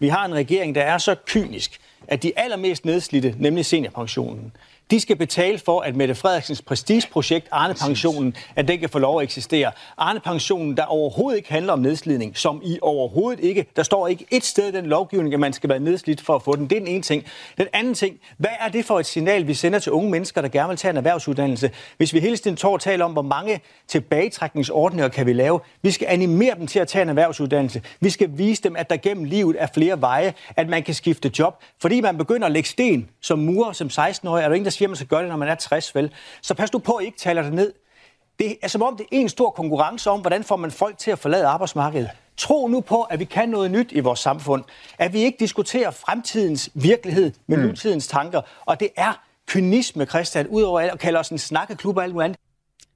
Vi 0.00 0.08
har 0.08 0.26
en 0.26 0.34
regering, 0.34 0.74
der 0.74 0.82
er 0.82 0.98
så 0.98 1.14
kynisk, 1.26 1.78
at 2.08 2.22
de 2.22 2.32
allermest 2.36 2.84
nedslidte, 2.84 3.34
nemlig 3.38 3.64
seniorpensionen, 3.64 4.52
de 4.92 5.00
skal 5.00 5.16
betale 5.16 5.58
for, 5.58 5.80
at 5.80 5.96
Mette 5.96 6.14
Frederiksens 6.14 6.62
prestigeprojekt, 6.62 7.48
Arne-pensionen, 7.50 8.36
at 8.56 8.68
den 8.68 8.78
kan 8.78 8.88
få 8.88 8.98
lov 8.98 9.18
at 9.20 9.24
eksistere. 9.24 9.72
Arne-pensionen, 9.98 10.76
der 10.76 10.84
overhovedet 10.84 11.36
ikke 11.36 11.52
handler 11.52 11.72
om 11.72 11.78
nedslidning, 11.78 12.36
som 12.36 12.60
i 12.64 12.78
overhovedet 12.82 13.44
ikke, 13.44 13.66
der 13.76 13.82
står 13.82 14.08
ikke 14.08 14.26
et 14.30 14.44
sted 14.44 14.68
i 14.68 14.76
den 14.76 14.86
lovgivning, 14.86 15.34
at 15.34 15.40
man 15.40 15.52
skal 15.52 15.70
være 15.70 15.78
nedslidt 15.78 16.20
for 16.20 16.34
at 16.34 16.42
få 16.42 16.56
den. 16.56 16.70
Det 16.70 16.76
er 16.76 16.80
den 16.80 16.88
ene 16.88 17.02
ting. 17.02 17.24
Den 17.58 17.66
anden 17.72 17.94
ting, 17.94 18.16
hvad 18.38 18.50
er 18.60 18.68
det 18.68 18.84
for 18.84 19.00
et 19.00 19.06
signal, 19.06 19.46
vi 19.46 19.54
sender 19.54 19.78
til 19.78 19.92
unge 19.92 20.10
mennesker, 20.10 20.40
der 20.40 20.48
gerne 20.48 20.68
vil 20.68 20.76
tage 20.76 20.90
en 20.90 20.96
erhvervsuddannelse? 20.96 21.70
Hvis 21.96 22.14
vi 22.14 22.20
hele 22.20 22.36
tiden 22.36 22.56
tår 22.56 22.76
taler 22.76 23.04
om, 23.04 23.12
hvor 23.12 23.22
mange 23.22 23.60
tilbagetrækningsordninger 23.88 25.08
kan 25.08 25.26
vi 25.26 25.32
lave, 25.32 25.60
vi 25.82 25.90
skal 25.90 26.06
animere 26.10 26.54
dem 26.58 26.66
til 26.66 26.78
at 26.78 26.88
tage 26.88 27.02
en 27.02 27.08
erhvervsuddannelse. 27.08 27.82
Vi 28.00 28.10
skal 28.10 28.28
vise 28.32 28.62
dem, 28.62 28.76
at 28.76 28.90
der 28.90 28.96
gennem 28.96 29.24
livet 29.24 29.56
er 29.58 29.66
flere 29.74 30.00
veje, 30.00 30.34
at 30.56 30.68
man 30.68 30.82
kan 30.82 30.94
skifte 30.94 31.30
job. 31.38 31.62
Fordi 31.80 32.00
man 32.00 32.18
begynder 32.18 32.46
at 32.46 32.52
lægge 32.52 32.68
sten 32.68 33.08
som 33.20 33.38
murer 33.38 33.72
som 33.72 33.86
16-årig, 33.86 34.42
er 34.42 34.48
der 34.48 34.54
ingen, 34.54 34.64
der 34.64 34.70
siger, 34.82 34.88
at 34.88 34.90
man 34.90 34.96
skal 34.96 35.08
gøre 35.08 35.22
det, 35.22 35.28
når 35.28 35.36
man 35.36 35.48
er 35.48 35.54
60, 35.54 35.94
vel? 35.94 36.12
Så 36.42 36.54
pas 36.54 36.72
nu 36.72 36.78
på, 36.78 36.92
at 36.92 37.02
I 37.02 37.06
ikke 37.06 37.18
taler 37.18 37.42
det 37.42 37.52
ned. 37.52 37.72
Det 38.38 38.56
er 38.62 38.68
som 38.68 38.82
om, 38.82 38.96
det 38.96 39.04
er 39.04 39.08
en 39.10 39.28
stor 39.28 39.50
konkurrence 39.50 40.10
om, 40.10 40.20
hvordan 40.20 40.44
får 40.44 40.56
man 40.56 40.70
folk 40.70 40.98
til 40.98 41.10
at 41.10 41.18
forlade 41.18 41.46
arbejdsmarkedet. 41.46 42.10
Tro 42.36 42.68
nu 42.68 42.80
på, 42.80 43.02
at 43.02 43.18
vi 43.18 43.24
kan 43.24 43.48
noget 43.48 43.70
nyt 43.70 43.92
i 43.92 44.00
vores 44.00 44.20
samfund. 44.20 44.64
At 44.98 45.12
vi 45.12 45.20
ikke 45.20 45.36
diskuterer 45.40 45.90
fremtidens 45.90 46.70
virkelighed 46.74 47.32
med 47.46 47.56
mm. 47.56 47.62
nutidens 47.62 48.08
tanker. 48.08 48.40
Og 48.64 48.80
det 48.80 48.88
er 48.96 49.22
kynisme, 49.46 50.06
Christian, 50.06 50.46
udover 50.46 50.80
at 50.80 50.98
kalde 50.98 51.18
os 51.18 51.28
en 51.28 51.38
snakkeklub 51.38 51.96
og 51.96 52.02
alt 52.02 52.12
muligt 52.12 52.24
andet. 52.24 52.38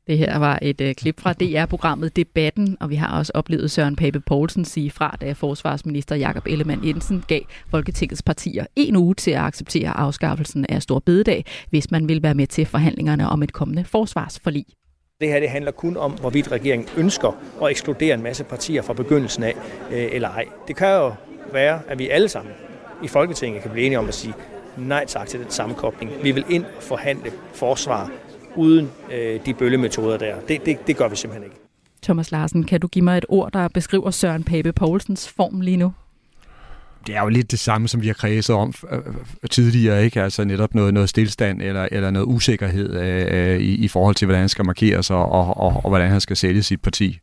Det 0.06 0.18
her 0.18 0.38
var 0.38 0.58
et 0.62 0.80
øh, 0.80 0.94
klip 0.94 1.20
fra 1.20 1.32
DR-programmet 1.32 2.16
Debatten, 2.16 2.76
og 2.80 2.90
vi 2.90 2.94
har 2.94 3.18
også 3.18 3.32
oplevet 3.34 3.70
Søren 3.70 3.96
Pape 3.96 4.20
Poulsen 4.20 4.64
sige 4.64 4.90
fra, 4.90 5.16
da 5.20 5.32
forsvarsminister 5.32 6.16
Jakob 6.16 6.46
Ellemann 6.46 6.86
Jensen 6.86 7.25
gav 7.28 7.40
Folketingets 7.70 8.22
partier 8.22 8.66
en 8.76 8.96
uge 8.96 9.14
til 9.14 9.30
at 9.30 9.40
acceptere 9.40 9.90
afskaffelsen 9.90 10.66
af 10.68 10.82
Stor 10.82 10.98
Bededag, 10.98 11.44
hvis 11.70 11.90
man 11.90 12.08
vil 12.08 12.22
være 12.22 12.34
med 12.34 12.46
til 12.46 12.66
forhandlingerne 12.66 13.28
om 13.28 13.42
et 13.42 13.52
kommende 13.52 13.84
forsvarsforlig. 13.84 14.64
Det 15.20 15.28
her 15.28 15.40
det 15.40 15.50
handler 15.50 15.70
kun 15.70 15.96
om, 15.96 16.12
hvorvidt 16.12 16.52
regeringen 16.52 16.88
ønsker 16.96 17.36
at 17.62 17.70
ekskludere 17.70 18.14
en 18.14 18.22
masse 18.22 18.44
partier 18.44 18.82
fra 18.82 18.92
begyndelsen 18.92 19.42
af, 19.42 19.54
øh, 19.90 20.08
eller 20.12 20.28
ej. 20.28 20.44
Det 20.68 20.76
kan 20.76 20.88
jo 20.88 21.14
være, 21.52 21.80
at 21.88 21.98
vi 21.98 22.08
alle 22.08 22.28
sammen 22.28 22.52
i 23.02 23.08
Folketinget 23.08 23.62
kan 23.62 23.70
blive 23.70 23.86
enige 23.86 23.98
om 23.98 24.08
at 24.08 24.14
sige 24.14 24.34
nej 24.76 25.04
tak 25.06 25.28
til 25.28 25.40
den 25.40 25.50
sammenkobling. 25.50 26.10
Vi 26.22 26.30
vil 26.30 26.44
ind 26.48 26.64
og 26.64 26.82
forhandle 26.82 27.32
forsvar 27.54 28.10
uden 28.56 28.90
øh, 29.12 29.40
de 29.46 29.54
bøllemetoder 29.54 30.16
der. 30.18 30.34
Det, 30.48 30.66
det, 30.66 30.86
det 30.86 30.96
gør 30.96 31.08
vi 31.08 31.16
simpelthen 31.16 31.44
ikke. 31.44 31.56
Thomas 32.02 32.30
Larsen, 32.30 32.64
kan 32.64 32.80
du 32.80 32.86
give 32.86 33.04
mig 33.04 33.18
et 33.18 33.26
ord, 33.28 33.52
der 33.52 33.68
beskriver 33.68 34.10
Søren 34.10 34.44
Pape 34.44 34.72
Poulsens 34.72 35.28
form 35.28 35.60
lige 35.60 35.76
nu? 35.76 35.92
det 37.06 37.16
er 37.16 37.22
jo 37.22 37.28
lidt 37.28 37.50
det 37.50 37.58
samme, 37.58 37.88
som 37.88 38.02
vi 38.02 38.06
har 38.06 38.14
kredset 38.14 38.56
om 38.56 38.75
øh, 38.92 39.02
tidligere, 39.50 40.04
ikke? 40.04 40.22
Altså 40.22 40.44
netop 40.44 40.75
noget, 40.75 40.94
noget 40.94 41.08
stillstand 41.08 41.62
eller, 41.62 41.88
eller 41.92 42.10
noget 42.10 42.26
usikkerhed 42.26 42.94
øh, 43.00 43.60
i, 43.60 43.75
i 43.75 43.88
forhold 43.88 44.14
til, 44.14 44.26
hvordan 44.26 44.40
han 44.40 44.48
skal 44.48 44.64
markere 44.64 45.02
sig 45.02 45.16
og, 45.16 45.32
og, 45.32 45.56
og, 45.56 45.80
og 45.84 45.90
hvordan 45.90 46.10
han 46.10 46.20
skal 46.20 46.36
sælge 46.36 46.62
sit 46.62 46.82
parti. 46.82 47.18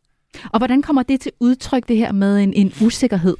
Og 0.52 0.58
hvordan 0.58 0.82
kommer 0.82 1.02
det 1.02 1.20
til 1.20 1.32
udtryk, 1.40 1.88
det 1.88 1.96
her 1.96 2.12
med 2.12 2.38
en, 2.38 2.52
en 2.52 2.72
usikkerhed? 2.82 3.36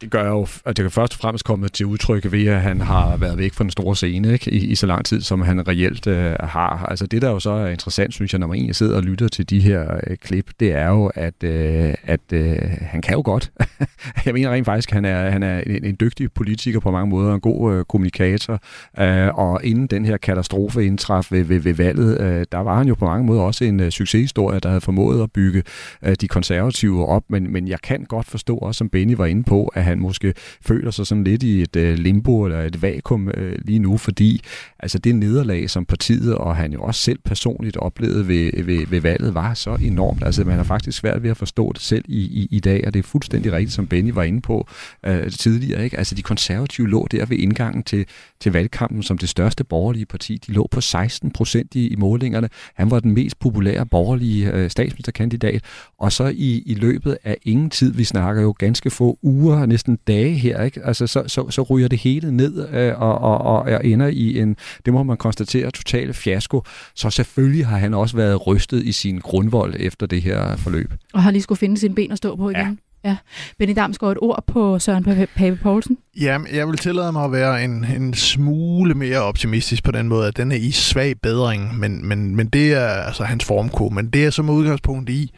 Det 0.00 0.10
gør 0.10 0.28
jo, 0.28 0.46
at 0.64 0.76
det 0.76 0.82
kan 0.82 0.90
først 0.90 1.12
og 1.12 1.18
fremmest 1.18 1.44
komme 1.44 1.68
til 1.68 1.86
udtryk 1.86 2.32
ved, 2.32 2.46
at 2.46 2.60
han 2.60 2.80
har 2.80 3.16
været 3.16 3.38
væk 3.38 3.52
fra 3.54 3.64
den 3.64 3.70
store 3.70 3.96
scene 3.96 4.32
ikke? 4.32 4.50
I, 4.50 4.66
i 4.66 4.74
så 4.74 4.86
lang 4.86 5.04
tid, 5.04 5.20
som 5.20 5.40
han 5.40 5.68
reelt 5.68 6.06
øh, 6.06 6.34
har. 6.40 6.86
Altså 6.88 7.06
det, 7.06 7.22
der 7.22 7.30
jo 7.30 7.40
så 7.40 7.50
er 7.50 7.68
interessant, 7.68 8.14
synes 8.14 8.32
jeg, 8.32 8.38
når 8.38 8.46
man 8.46 8.56
egentlig 8.56 8.76
sidder 8.76 8.96
og 8.96 9.02
lytter 9.02 9.28
til 9.28 9.50
de 9.50 9.60
her 9.60 10.00
øh, 10.06 10.16
klip, 10.16 10.50
det 10.60 10.72
er 10.72 10.88
jo, 10.88 11.10
at, 11.14 11.44
øh, 11.44 11.94
at 12.02 12.32
øh, 12.32 12.56
han 12.80 13.02
kan 13.02 13.14
jo 13.14 13.22
godt. 13.24 13.52
jeg 14.26 14.34
mener 14.34 14.50
rent 14.50 14.64
faktisk, 14.64 14.88
at 14.88 14.94
han 14.94 15.04
er, 15.04 15.30
han 15.30 15.42
er 15.42 15.60
en, 15.66 15.84
en 15.84 15.96
dygtig 16.00 16.32
politiker 16.32 16.80
på 16.80 16.90
mange 16.90 17.10
måder, 17.10 17.34
en 17.34 17.40
god 17.40 17.74
øh, 17.74 17.84
kommunikator, 17.84 18.60
øh, 19.00 19.38
og 19.38 19.60
inden 19.64 19.86
den 19.86 20.04
her 20.04 20.16
katastrofe 20.16 20.86
indtraf 20.86 21.26
ved, 21.30 21.44
ved, 21.44 21.60
ved 21.60 21.74
valget, 21.74 22.20
øh, 22.20 22.46
der 22.52 22.58
var 22.58 22.78
han 22.78 22.88
jo 22.88 22.94
på 22.94 23.04
mange 23.04 23.26
måder 23.26 23.42
også 23.42 23.64
en 23.64 23.80
øh, 23.80 23.90
succeshistorie, 23.90 24.60
der 24.60 24.68
havde 24.68 24.80
formået 24.80 25.22
at 25.22 25.32
bygge 25.32 25.62
øh, 26.02 26.16
de 26.20 26.28
konservative 26.28 27.06
op, 27.06 27.22
men, 27.28 27.52
men 27.52 27.68
jeg 27.68 27.80
kan 27.80 28.04
godt 28.04 28.26
forstå 28.26 28.56
også, 28.56 28.78
som 28.78 28.88
Benny 28.88 29.14
var 29.16 29.26
inde 29.26 29.44
på, 29.44 29.66
at 29.74 29.85
han 29.86 29.98
måske 29.98 30.34
føler 30.60 30.90
sig 30.90 31.06
sådan 31.06 31.24
lidt 31.24 31.42
i 31.42 31.62
et 31.62 31.76
øh, 31.76 31.98
limbo 31.98 32.44
eller 32.44 32.62
et 32.62 32.82
vakuum 32.82 33.28
øh, 33.28 33.58
lige 33.64 33.78
nu, 33.78 33.96
fordi 33.96 34.40
altså 34.78 34.98
det 34.98 35.14
nederlag, 35.14 35.70
som 35.70 35.84
partiet 35.84 36.34
og 36.34 36.56
han 36.56 36.72
jo 36.72 36.82
også 36.82 37.00
selv 37.00 37.18
personligt 37.24 37.76
oplevede 37.76 38.28
ved, 38.28 38.64
ved, 38.64 38.86
ved 38.86 39.00
valget, 39.00 39.34
var 39.34 39.54
så 39.54 39.78
enormt. 39.82 40.22
Altså 40.24 40.44
man 40.44 40.56
har 40.56 40.64
faktisk 40.64 40.98
svært 40.98 41.22
ved 41.22 41.30
at 41.30 41.36
forstå 41.36 41.72
det 41.72 41.82
selv 41.82 42.04
i, 42.08 42.20
i, 42.20 42.48
i 42.50 42.60
dag, 42.60 42.84
og 42.86 42.94
det 42.94 42.98
er 42.98 43.02
fuldstændig 43.02 43.52
rigtigt, 43.52 43.72
som 43.72 43.86
Benny 43.86 44.10
var 44.10 44.22
inde 44.22 44.40
på 44.40 44.68
øh, 45.06 45.30
tidligere. 45.30 45.84
Ikke? 45.84 45.98
Altså 45.98 46.14
de 46.14 46.22
konservative 46.22 46.88
lå 46.88 47.06
der 47.10 47.26
ved 47.26 47.38
indgangen 47.38 47.82
til, 47.82 48.06
til 48.40 48.52
valgkampen 48.52 49.02
som 49.02 49.18
det 49.18 49.28
største 49.28 49.64
borgerlige 49.64 50.06
parti. 50.06 50.36
De 50.46 50.52
lå 50.52 50.68
på 50.70 50.80
16 50.80 51.30
procent 51.30 51.74
i, 51.74 51.88
i 51.88 51.96
målingerne. 51.96 52.48
Han 52.74 52.90
var 52.90 53.00
den 53.00 53.14
mest 53.14 53.38
populære 53.38 53.86
borgerlige 53.86 54.52
øh, 54.52 54.70
statsministerkandidat, 54.70 55.62
og 55.98 56.12
så 56.12 56.32
i, 56.34 56.62
i 56.66 56.74
løbet 56.74 57.18
af 57.24 57.38
ingen 57.42 57.70
tid, 57.70 57.92
vi 57.92 58.04
snakker 58.04 58.42
jo 58.42 58.54
ganske 58.58 58.90
få 58.90 59.18
uger, 59.22 59.65
næsten 59.66 59.98
dage 60.06 60.34
her, 60.34 60.62
ikke? 60.62 60.80
Altså, 60.84 61.06
så, 61.06 61.22
så, 61.26 61.50
så 61.50 61.62
ryger 61.62 61.88
det 61.88 61.98
hele 61.98 62.36
ned 62.36 62.68
øh, 62.68 63.00
og, 63.00 63.18
og, 63.18 63.38
og 63.38 63.86
ender 63.86 64.06
i 64.06 64.38
en, 64.38 64.56
det 64.84 64.92
må 64.92 65.02
man 65.02 65.16
konstatere, 65.16 65.70
total 65.70 66.14
fiasko. 66.14 66.62
Så 66.94 67.10
selvfølgelig 67.10 67.66
har 67.66 67.78
han 67.78 67.94
også 67.94 68.16
været 68.16 68.46
rystet 68.46 68.82
i 68.82 68.92
sin 68.92 69.18
grundvold 69.18 69.74
efter 69.78 70.06
det 70.06 70.22
her 70.22 70.56
forløb. 70.56 70.92
Og 71.14 71.22
har 71.22 71.30
lige 71.30 71.42
skulle 71.42 71.58
finde 71.58 71.78
sine 71.78 71.94
ben 71.94 72.12
at 72.12 72.18
stå 72.18 72.36
på 72.36 72.50
igen. 72.50 72.60
Ja. 72.60 72.74
Ja. 73.04 73.16
Benny 73.58 73.76
Damsgaard, 73.76 74.12
et 74.12 74.18
ord 74.20 74.44
på 74.46 74.78
Søren 74.78 75.04
Pape 75.36 75.58
Poulsen? 75.62 75.98
Ja, 76.20 76.38
jeg 76.52 76.68
vil 76.68 76.76
tillade 76.78 77.12
mig 77.12 77.24
at 77.24 77.32
være 77.32 77.64
en, 77.64 77.84
en 77.84 78.14
smule 78.14 78.94
mere 78.94 79.18
optimistisk 79.22 79.84
på 79.84 79.90
den 79.90 80.08
måde, 80.08 80.28
at 80.28 80.36
den 80.36 80.52
er 80.52 80.56
i 80.56 80.70
svag 80.70 81.14
bedring, 81.22 81.78
men, 81.78 82.08
men, 82.08 82.36
men 82.36 82.46
det 82.46 82.72
er 82.72 82.88
altså 82.88 83.24
hans 83.24 83.44
formko, 83.44 83.88
men 83.88 84.10
det 84.10 84.26
er 84.26 84.30
som 84.30 84.50
udgangspunkt 84.50 85.10
i, 85.10 85.30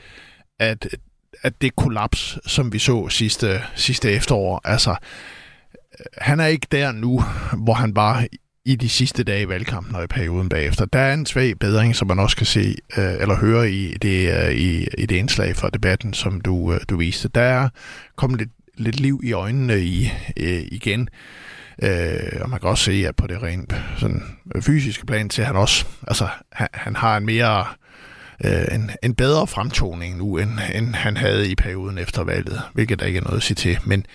at, 0.61 0.89
at 1.43 1.63
det 1.63 1.77
kollaps, 1.77 2.39
som 2.47 2.73
vi 2.73 2.79
så 2.79 3.09
sidste, 3.09 3.63
sidste 3.75 4.11
efterår, 4.11 4.61
altså 4.65 4.97
han 6.19 6.41
er 6.41 6.47
ikke 6.47 6.67
der 6.73 6.93
nu, 6.93 7.25
hvor 7.65 7.75
han 7.75 7.97
var 7.97 8.27
i 8.65 8.77
de 8.77 8.89
sidste 8.89 9.25
dage 9.25 9.43
i 9.43 9.49
valgkampen 9.49 9.95
og 9.95 10.05
i 10.05 10.07
perioden 10.07 10.49
bagefter. 10.49 10.85
Der 10.85 10.99
er 10.99 11.15
en 11.15 11.27
svag 11.27 11.59
bedring, 11.59 11.97
som 11.97 12.09
man 12.09 12.19
også 12.19 12.37
kan 12.37 12.47
se 12.47 12.77
øh, 12.99 13.15
eller 13.21 13.37
høre 13.37 13.71
i 13.71 13.95
det, 13.95 14.45
øh, 14.45 14.53
i, 14.53 14.87
i 14.99 15.07
det 15.07 15.17
indslag 15.17 15.57
fra 15.57 15.71
debatten, 15.71 16.15
som 16.15 16.41
du, 16.41 16.73
øh, 16.73 16.81
du 16.89 16.97
viste. 16.97 17.29
Der 17.29 17.41
er 17.41 17.69
kommet 18.17 18.39
lidt, 18.39 18.51
lidt 18.75 19.01
liv 19.01 19.21
i 19.25 19.33
øjnene 19.33 19.81
i, 19.81 20.11
øh, 20.37 20.63
igen. 20.73 21.09
Øh, 21.83 22.41
og 22.41 22.51
man 22.51 22.61
kan 22.61 22.69
også 22.69 22.85
se, 22.85 23.05
at 23.09 23.17
på 23.17 23.27
det 23.27 23.43
rent 23.43 23.75
sådan, 23.97 24.23
fysiske 24.61 25.07
plan 25.07 25.29
til 25.29 25.45
han 25.45 25.57
også, 25.57 25.87
altså 26.07 26.29
han, 26.53 26.69
han 26.73 26.97
har 26.97 27.17
en 27.17 27.27
mere 27.27 27.61
øh, 27.61 27.67
Øh, 28.45 28.75
en, 28.75 28.91
en 29.03 29.15
bedre 29.15 29.47
fremtoning 29.47 30.17
nu, 30.17 30.39
end, 30.39 30.51
end 30.75 30.95
han 30.95 31.17
havde 31.17 31.51
i 31.51 31.55
perioden 31.55 31.99
efter 31.99 32.25
valget, 32.25 32.63
hvilket 32.75 33.01
der 33.01 33.07
ikke 33.07 33.19
er 33.19 33.23
noget 33.23 33.37
at 33.37 33.43
sige 33.43 33.55
til. 33.55 33.79
Men, 33.85 34.07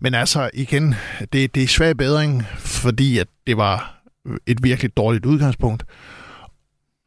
men 0.00 0.14
altså 0.14 0.50
igen, 0.54 0.94
det, 1.32 1.54
det 1.54 1.62
er 1.62 1.66
svag 1.66 1.96
bedring, 1.96 2.44
fordi 2.58 3.18
at 3.18 3.26
det 3.46 3.56
var 3.56 4.02
et 4.46 4.58
virkelig 4.62 4.96
dårligt 4.96 5.26
udgangspunkt. 5.26 5.84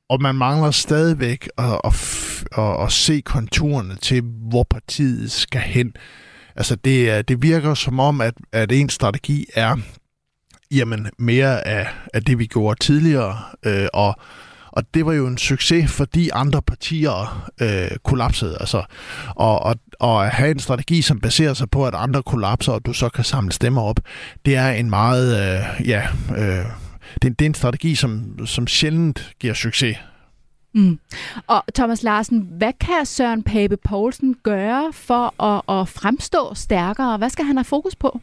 Og 0.09 0.21
man 0.21 0.35
mangler 0.35 0.71
stadigvæk 0.71 1.49
at, 1.57 1.81
at, 1.83 1.93
at, 2.57 2.83
at 2.83 2.91
se 2.91 3.21
konturerne 3.21 3.95
til, 3.95 4.21
hvor 4.21 4.63
partiet 4.63 5.31
skal 5.31 5.61
hen. 5.61 5.93
Altså 6.55 6.75
det, 6.75 7.27
det 7.27 7.41
virker 7.41 7.73
som 7.73 7.99
om, 7.99 8.21
at, 8.21 8.33
at 8.51 8.71
en 8.71 8.89
strategi 8.89 9.45
er 9.55 9.77
jamen, 10.71 11.07
mere 11.17 11.67
af, 11.67 11.87
af 12.13 12.23
det, 12.23 12.39
vi 12.39 12.45
gjorde 12.45 12.79
tidligere, 12.79 13.37
øh, 13.65 13.87
og 13.93 14.19
og 14.71 14.83
det 14.93 15.05
var 15.05 15.13
jo 15.13 15.27
en 15.27 15.37
succes, 15.37 15.91
fordi 15.91 16.29
andre 16.33 16.61
partier 16.61 17.49
øh, 17.61 17.97
kollapsede. 18.03 18.57
Altså, 18.59 18.83
og, 19.35 19.59
og, 19.63 19.75
og 19.99 20.25
at 20.25 20.31
have 20.31 20.51
en 20.51 20.59
strategi, 20.59 21.01
som 21.01 21.19
baserer 21.19 21.53
sig 21.53 21.69
på, 21.69 21.85
at 21.85 21.95
andre 21.95 22.23
kollapser, 22.23 22.71
og 22.71 22.85
du 22.85 22.93
så 22.93 23.09
kan 23.09 23.23
samle 23.23 23.51
stemmer 23.51 23.81
op, 23.81 23.99
det 24.45 24.55
er 24.55 24.69
en 24.71 24.89
meget, 24.89 25.37
øh, 25.37 25.87
ja, 25.87 26.07
øh, 26.37 26.65
det, 27.21 27.39
det 27.39 27.45
er 27.45 27.49
en 27.49 27.53
strategi, 27.53 27.95
som, 27.95 28.37
som 28.45 28.67
sjældent 28.67 29.31
giver 29.39 29.53
succes. 29.53 29.97
Mm. 30.73 30.99
Og 31.47 31.63
Thomas 31.75 32.03
Larsen, 32.03 32.47
hvad 32.57 32.73
kan 32.79 33.05
Søren 33.05 33.43
Pape 33.43 33.77
Poulsen 33.77 34.35
gøre 34.43 34.93
for 34.93 35.43
at, 35.43 35.79
at 35.79 35.89
fremstå 35.89 36.53
stærkere? 36.55 37.17
Hvad 37.17 37.29
skal 37.29 37.45
han 37.45 37.57
have 37.57 37.65
fokus 37.65 37.95
på? 37.95 38.21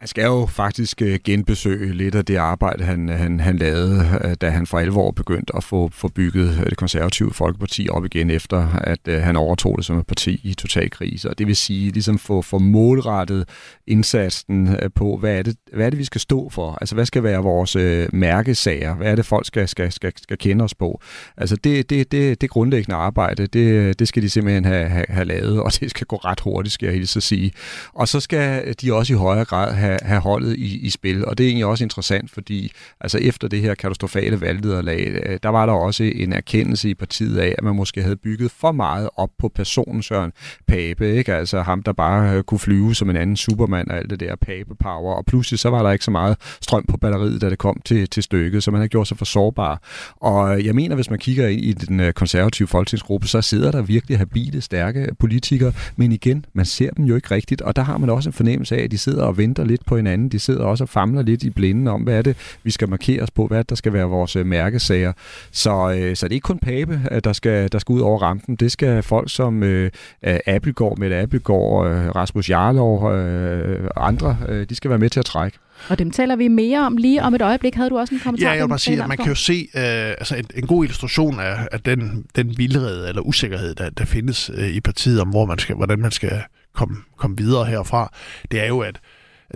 Jeg 0.00 0.08
skal 0.08 0.24
jo 0.24 0.46
faktisk 0.46 1.02
øh, 1.02 1.18
genbesøge 1.24 1.92
lidt 1.92 2.14
af 2.14 2.24
det 2.24 2.36
arbejde, 2.36 2.84
han, 2.84 3.08
han, 3.08 3.40
han 3.40 3.56
lavede, 3.56 4.20
øh, 4.24 4.34
da 4.40 4.50
han 4.50 4.66
for 4.66 4.78
alvor 4.78 5.10
begyndte 5.10 5.56
at 5.56 5.64
få, 5.64 5.90
få 5.92 6.08
bygget 6.08 6.58
øh, 6.60 6.66
det 6.66 6.76
konservative 6.76 7.32
Folkeparti 7.32 7.88
op 7.90 8.04
igen, 8.04 8.30
efter 8.30 8.68
at 8.74 9.22
han 9.22 9.36
overtog 9.36 9.76
det 9.76 9.84
som 9.84 9.98
et 9.98 10.06
parti 10.06 10.40
i 10.44 10.54
total 10.54 10.90
krise. 10.90 11.30
Og 11.30 11.38
det 11.38 11.46
vil 11.46 11.56
sige, 11.56 11.90
ligesom 11.90 12.18
få, 12.18 12.42
få 12.42 12.58
målrettet 12.58 13.48
indsatsen 13.88 14.76
øh, 14.82 14.90
på, 14.94 15.16
hvad 15.16 15.38
er, 15.38 15.42
det, 15.42 15.56
hvad 15.72 15.86
er 15.86 15.90
det, 15.90 15.98
vi 15.98 16.04
skal 16.04 16.20
stå 16.20 16.48
for? 16.48 16.78
Altså, 16.80 16.94
hvad 16.94 17.06
skal 17.06 17.22
være 17.22 17.42
vores 17.42 17.76
øh, 17.76 18.08
mærkesager? 18.12 18.94
Hvad 18.94 19.10
er 19.10 19.14
det, 19.14 19.26
folk 19.26 19.46
skal, 19.46 19.68
skal, 19.68 19.92
skal, 19.92 20.12
skal 20.22 20.38
kende 20.38 20.64
os 20.64 20.74
på? 20.74 21.00
Altså, 21.36 21.56
det, 21.56 21.90
det, 21.90 22.12
det, 22.12 22.40
det 22.40 22.50
grundlæggende 22.50 22.96
arbejde, 22.96 23.46
det, 23.46 23.98
det 23.98 24.08
skal 24.08 24.22
de 24.22 24.30
simpelthen 24.30 24.64
have, 24.64 24.88
have, 24.88 25.06
have 25.08 25.24
lavet, 25.24 25.60
og 25.60 25.72
det 25.80 25.90
skal 25.90 26.06
gå 26.06 26.16
ret 26.16 26.40
hurtigt, 26.40 26.72
skal 26.72 26.86
jeg 26.86 26.94
hilse 26.94 27.18
at 27.18 27.22
sige. 27.22 27.52
Og 27.92 28.08
så 28.08 28.20
skal 28.20 28.74
de 28.82 28.94
også 28.94 29.12
i 29.12 29.16
højere 29.16 29.44
grad 29.44 29.74
have 29.74 29.98
have, 30.02 30.20
holdet 30.20 30.56
i, 30.56 30.78
i 30.78 30.90
spil. 30.90 31.26
Og 31.26 31.38
det 31.38 31.44
er 31.44 31.48
egentlig 31.48 31.66
også 31.66 31.84
interessant, 31.84 32.30
fordi 32.30 32.72
altså 33.00 33.18
efter 33.18 33.48
det 33.48 33.60
her 33.60 33.74
katastrofale 33.74 34.40
valgnederlag, 34.40 35.20
øh, 35.26 35.38
der 35.42 35.48
var 35.48 35.66
der 35.66 35.72
også 35.72 36.04
en 36.04 36.32
erkendelse 36.32 36.90
i 36.90 36.94
partiet 36.94 37.38
af, 37.38 37.54
at 37.58 37.64
man 37.64 37.76
måske 37.76 38.02
havde 38.02 38.16
bygget 38.16 38.50
for 38.50 38.72
meget 38.72 39.10
op 39.16 39.30
på 39.38 39.48
personen 39.48 40.02
Søren 40.02 40.32
Pape, 40.66 41.16
ikke? 41.16 41.34
altså 41.34 41.62
ham, 41.62 41.82
der 41.82 41.92
bare 41.92 42.36
øh, 42.36 42.42
kunne 42.42 42.58
flyve 42.58 42.94
som 42.94 43.10
en 43.10 43.16
anden 43.16 43.36
supermand 43.36 43.77
og 43.88 43.96
alt 43.96 44.10
det 44.10 44.20
der 44.20 44.36
Pape-power, 44.36 45.14
og 45.14 45.24
pludselig 45.26 45.58
så 45.60 45.70
var 45.70 45.82
der 45.82 45.90
ikke 45.90 46.04
så 46.04 46.10
meget 46.10 46.36
strøm 46.60 46.84
på 46.88 46.96
batteriet, 46.96 47.40
da 47.40 47.50
det 47.50 47.58
kom 47.58 47.80
til, 47.84 48.08
til 48.08 48.22
stykket, 48.22 48.62
så 48.62 48.70
man 48.70 48.80
har 48.80 48.88
gjort 48.88 49.08
sig 49.08 49.18
for 49.18 49.24
sårbar. 49.24 49.82
Og 50.16 50.64
jeg 50.64 50.74
mener, 50.74 50.94
hvis 50.94 51.10
man 51.10 51.18
kigger 51.18 51.48
ind 51.48 51.60
i 51.60 51.72
den 51.72 52.00
øh, 52.00 52.12
konservative 52.12 52.68
folketingsgruppe, 52.68 53.28
så 53.28 53.42
sidder 53.42 53.70
der 53.70 53.82
virkelig 53.82 54.18
habile, 54.18 54.60
stærke 54.60 55.08
politikere, 55.18 55.72
men 55.96 56.12
igen, 56.12 56.44
man 56.52 56.64
ser 56.64 56.90
dem 56.90 57.04
jo 57.04 57.16
ikke 57.16 57.30
rigtigt, 57.30 57.62
og 57.62 57.76
der 57.76 57.82
har 57.82 57.98
man 57.98 58.10
også 58.10 58.28
en 58.28 58.32
fornemmelse 58.32 58.76
af, 58.76 58.82
at 58.82 58.90
de 58.90 58.98
sidder 58.98 59.24
og 59.24 59.36
venter 59.36 59.64
lidt 59.64 59.84
på 59.86 59.96
hinanden. 59.96 60.28
De 60.28 60.38
sidder 60.38 60.64
også 60.64 60.84
og 60.84 60.88
famler 60.88 61.22
lidt 61.22 61.42
i 61.42 61.50
blinden 61.50 61.88
om, 61.88 62.02
hvad 62.02 62.18
er 62.18 62.22
det, 62.22 62.36
vi 62.62 62.70
skal 62.70 62.88
markere 62.88 63.22
os 63.22 63.30
på, 63.30 63.46
hvad 63.46 63.64
der 63.64 63.74
skal 63.74 63.92
være 63.92 64.04
vores 64.04 64.36
øh, 64.36 64.46
mærkesager. 64.46 65.12
Så, 65.50 65.94
øh, 65.98 66.16
så 66.16 66.26
det 66.26 66.32
er 66.32 66.34
ikke 66.34 66.44
kun 66.44 66.58
Pape, 66.58 67.00
øh, 67.12 67.20
der 67.24 67.32
skal, 67.32 67.72
der 67.72 67.78
skal 67.78 67.92
ud 67.92 68.00
over 68.00 68.18
rampen. 68.18 68.56
Det 68.56 68.72
skal 68.72 69.02
folk 69.02 69.30
som 69.30 69.62
øh, 69.62 69.90
Appelgaard, 70.22 70.98
Mette 70.98 71.16
Appelgaard, 71.16 71.86
øh, 71.86 72.08
Rasmus 72.16 72.50
Jarlov 72.50 73.12
øh, 73.12 73.67
øh, 73.68 73.90
andre, 73.96 74.36
øh, 74.48 74.68
de 74.68 74.74
skal 74.74 74.90
være 74.90 74.98
med 74.98 75.10
til 75.10 75.20
at 75.20 75.26
trække. 75.26 75.58
Og 75.88 75.98
dem 75.98 76.10
taler 76.10 76.36
vi 76.36 76.48
mere 76.48 76.86
om 76.86 76.96
lige 76.96 77.22
om 77.22 77.34
et 77.34 77.42
øjeblik. 77.42 77.74
Havde 77.74 77.90
du 77.90 77.98
også 77.98 78.14
en 78.14 78.20
kommentar? 78.20 78.48
Ja, 78.48 78.54
jeg 78.54 78.62
vil 78.62 78.68
bare 78.68 78.78
sige, 78.78 79.02
at 79.02 79.08
man 79.08 79.16
kan 79.16 79.26
jo 79.26 79.34
se 79.34 79.68
uh, 79.74 79.80
altså 79.82 80.36
en, 80.36 80.44
en 80.54 80.66
god 80.66 80.84
illustration 80.84 81.40
af, 81.40 81.68
af 81.72 81.80
den, 81.80 82.24
den 82.36 82.58
vildrede 82.58 83.08
eller 83.08 83.22
usikkerhed, 83.22 83.74
der, 83.74 83.90
der 83.90 84.04
findes 84.04 84.50
uh, 84.50 84.68
i 84.68 84.80
partiet 84.80 85.20
om, 85.20 85.28
hvor 85.28 85.46
man 85.46 85.58
skal, 85.58 85.76
hvordan 85.76 85.98
man 85.98 86.10
skal 86.10 86.42
komme, 86.74 86.96
komme 87.16 87.36
videre 87.36 87.64
herfra. 87.64 88.12
Det 88.50 88.60
er 88.60 88.66
jo, 88.66 88.80
at 88.80 89.00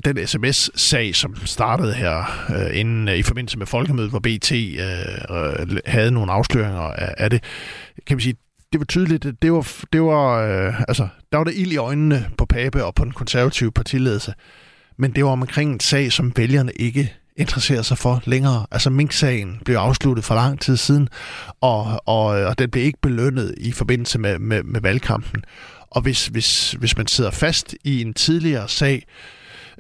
den 0.04 0.26
sms-sag, 0.26 1.14
som 1.14 1.36
startede 1.46 1.94
her 1.94 2.44
øh, 2.56 2.78
inden 2.80 3.08
øh, 3.08 3.16
i 3.16 3.22
forbindelse 3.22 3.58
med 3.58 3.66
folkemødet, 3.66 4.10
hvor 4.10 4.18
BT 4.18 4.52
øh, 4.52 5.78
havde 5.86 6.10
nogle 6.10 6.32
afsløringer 6.32 6.80
af, 6.80 7.14
af 7.18 7.30
det, 7.30 7.42
kan 8.06 8.16
vi 8.16 8.22
sige, 8.22 8.36
det 8.72 8.80
var 8.80 8.84
tydeligt, 8.84 9.26
det 9.42 9.52
var, 9.52 9.66
det 9.92 10.02
var 10.02 10.42
øh, 10.42 10.80
altså, 10.88 11.08
der 11.32 11.38
var 11.38 11.44
der 11.44 11.52
ild 11.54 11.72
i 11.72 11.76
øjnene 11.76 12.28
på 12.38 12.46
Pape 12.46 12.84
og 12.84 12.94
på 12.94 13.04
den 13.04 13.12
konservative 13.12 13.72
partiledelse, 13.72 14.34
men 14.98 15.14
det 15.14 15.24
var 15.24 15.30
omkring 15.30 15.72
en 15.72 15.80
sag, 15.80 16.12
som 16.12 16.32
vælgerne 16.36 16.72
ikke 16.76 17.12
interesserer 17.36 17.82
sig 17.82 17.98
for 17.98 18.22
længere. 18.24 18.66
Altså 18.70 18.90
Mink-sagen 18.90 19.60
blev 19.64 19.76
afsluttet 19.76 20.24
for 20.24 20.34
lang 20.34 20.60
tid 20.60 20.76
siden, 20.76 21.08
og, 21.60 22.08
og, 22.08 22.24
og 22.24 22.58
den 22.58 22.70
blev 22.70 22.84
ikke 22.84 22.98
belønnet 23.02 23.54
i 23.58 23.72
forbindelse 23.72 24.18
med, 24.18 24.38
med, 24.38 24.62
med 24.62 24.80
valgkampen. 24.80 25.44
Og 25.90 26.02
hvis, 26.02 26.26
hvis, 26.26 26.72
hvis 26.72 26.96
man 26.96 27.06
sidder 27.06 27.30
fast 27.30 27.74
i 27.84 28.02
en 28.02 28.14
tidligere 28.14 28.68
sag, 28.68 29.06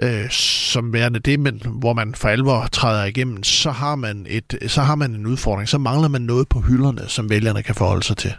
øh, 0.02 0.30
som 0.30 0.92
værende 0.92 1.18
det, 1.18 1.40
men 1.40 1.62
hvor 1.64 1.92
man 1.92 2.14
for 2.14 2.28
alvor 2.28 2.68
træder 2.72 3.04
igennem, 3.04 3.42
så 3.42 3.70
har, 3.70 3.96
man 3.96 4.26
et, 4.28 4.58
så 4.66 4.82
har 4.82 4.94
man 4.94 5.14
en 5.14 5.26
udfordring. 5.26 5.68
Så 5.68 5.78
mangler 5.78 6.08
man 6.08 6.22
noget 6.22 6.48
på 6.48 6.60
hylderne, 6.60 7.08
som 7.08 7.30
vælgerne 7.30 7.62
kan 7.62 7.74
forholde 7.74 8.02
sig 8.02 8.16
til. 8.16 8.32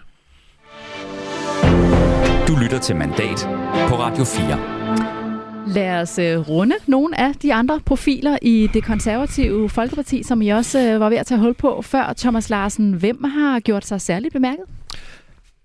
Du 2.47 2.55
lytter 2.55 2.79
til 2.79 2.95
Mandat 2.95 3.47
på 3.89 3.95
Radio 3.95 4.23
4. 4.23 5.73
Lad 5.73 6.01
os 6.01 6.19
øh, 6.19 6.49
runde 6.49 6.75
nogle 6.87 7.19
af 7.19 7.33
de 7.33 7.53
andre 7.53 7.79
profiler 7.85 8.37
i 8.41 8.69
det 8.73 8.83
konservative 8.83 9.69
Folkeparti, 9.69 10.23
som 10.23 10.41
I 10.41 10.49
også 10.49 10.79
øh, 10.79 10.99
var 10.99 11.09
ved 11.09 11.17
at 11.17 11.25
tage 11.25 11.39
hul 11.39 11.53
på 11.53 11.81
før. 11.81 12.13
Thomas 12.17 12.49
Larsen, 12.49 12.93
hvem 12.93 13.23
har 13.23 13.59
gjort 13.59 13.85
sig 13.85 14.01
særligt 14.01 14.33
bemærket? 14.33 14.65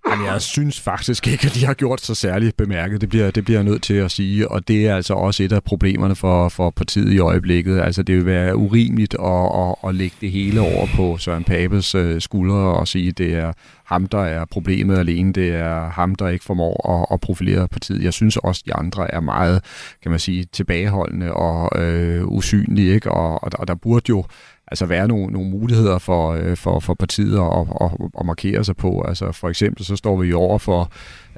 Men 0.09 0.25
jeg 0.25 0.41
synes 0.41 0.79
faktisk 0.79 1.27
ikke, 1.27 1.47
at 1.47 1.53
de 1.53 1.65
har 1.65 1.73
gjort 1.73 2.01
sig 2.01 2.17
særligt 2.17 2.57
bemærket. 2.57 3.01
Det 3.01 3.09
bliver, 3.09 3.31
det 3.31 3.45
bliver 3.45 3.59
jeg 3.59 3.63
nødt 3.63 3.83
til 3.83 3.93
at 3.93 4.11
sige, 4.11 4.51
og 4.51 4.67
det 4.67 4.87
er 4.87 4.95
altså 4.95 5.13
også 5.13 5.43
et 5.43 5.51
af 5.51 5.63
problemerne 5.63 6.15
for, 6.15 6.49
for 6.49 6.69
partiet 6.69 7.13
i 7.13 7.19
øjeblikket. 7.19 7.79
Altså, 7.81 8.03
det 8.03 8.15
vil 8.15 8.25
være 8.25 8.55
urimeligt 8.55 9.15
at, 9.19 9.45
at, 9.59 9.89
at 9.89 9.95
lægge 9.95 10.15
det 10.21 10.31
hele 10.31 10.61
over 10.61 10.87
på 10.95 11.17
Søren 11.17 11.43
Papes 11.43 11.95
øh, 11.95 12.21
skuldre 12.21 12.55
og 12.55 12.87
sige, 12.87 13.09
at 13.09 13.17
det 13.17 13.33
er 13.33 13.53
ham, 13.85 14.07
der 14.07 14.21
er 14.21 14.45
problemet 14.45 14.97
alene. 14.97 15.33
Det 15.33 15.49
er 15.49 15.89
ham, 15.89 16.15
der 16.15 16.27
ikke 16.27 16.45
formår 16.45 16.99
at, 16.99 17.15
at 17.15 17.21
profilere 17.21 17.67
partiet. 17.67 18.03
Jeg 18.03 18.13
synes 18.13 18.37
også, 18.37 18.63
de 18.65 18.73
andre 18.73 19.13
er 19.13 19.19
meget, 19.19 19.63
kan 20.01 20.11
man 20.11 20.19
sige, 20.19 20.45
tilbageholdende 20.53 21.33
og 21.33 21.81
øh, 21.81 22.27
usynlige, 22.27 22.93
ikke? 22.93 23.11
Og, 23.11 23.43
og, 23.43 23.51
og 23.53 23.67
der 23.67 23.75
burde 23.75 24.05
jo 24.09 24.23
altså 24.71 24.85
være 24.85 25.07
nogle, 25.07 25.33
nogle 25.33 25.49
muligheder 25.49 25.97
for, 25.97 26.31
øh, 26.31 26.57
for, 26.57 26.79
for 26.79 26.93
partiet 26.93 27.39
at, 27.39 27.67
at, 27.81 27.91
at 28.19 28.25
markere 28.25 28.63
sig 28.63 28.75
på. 28.75 29.05
Altså 29.07 29.31
for 29.31 29.49
eksempel 29.49 29.85
så 29.85 29.95
står 29.95 30.21
vi 30.21 30.33
over 30.33 30.57
for 30.57 30.91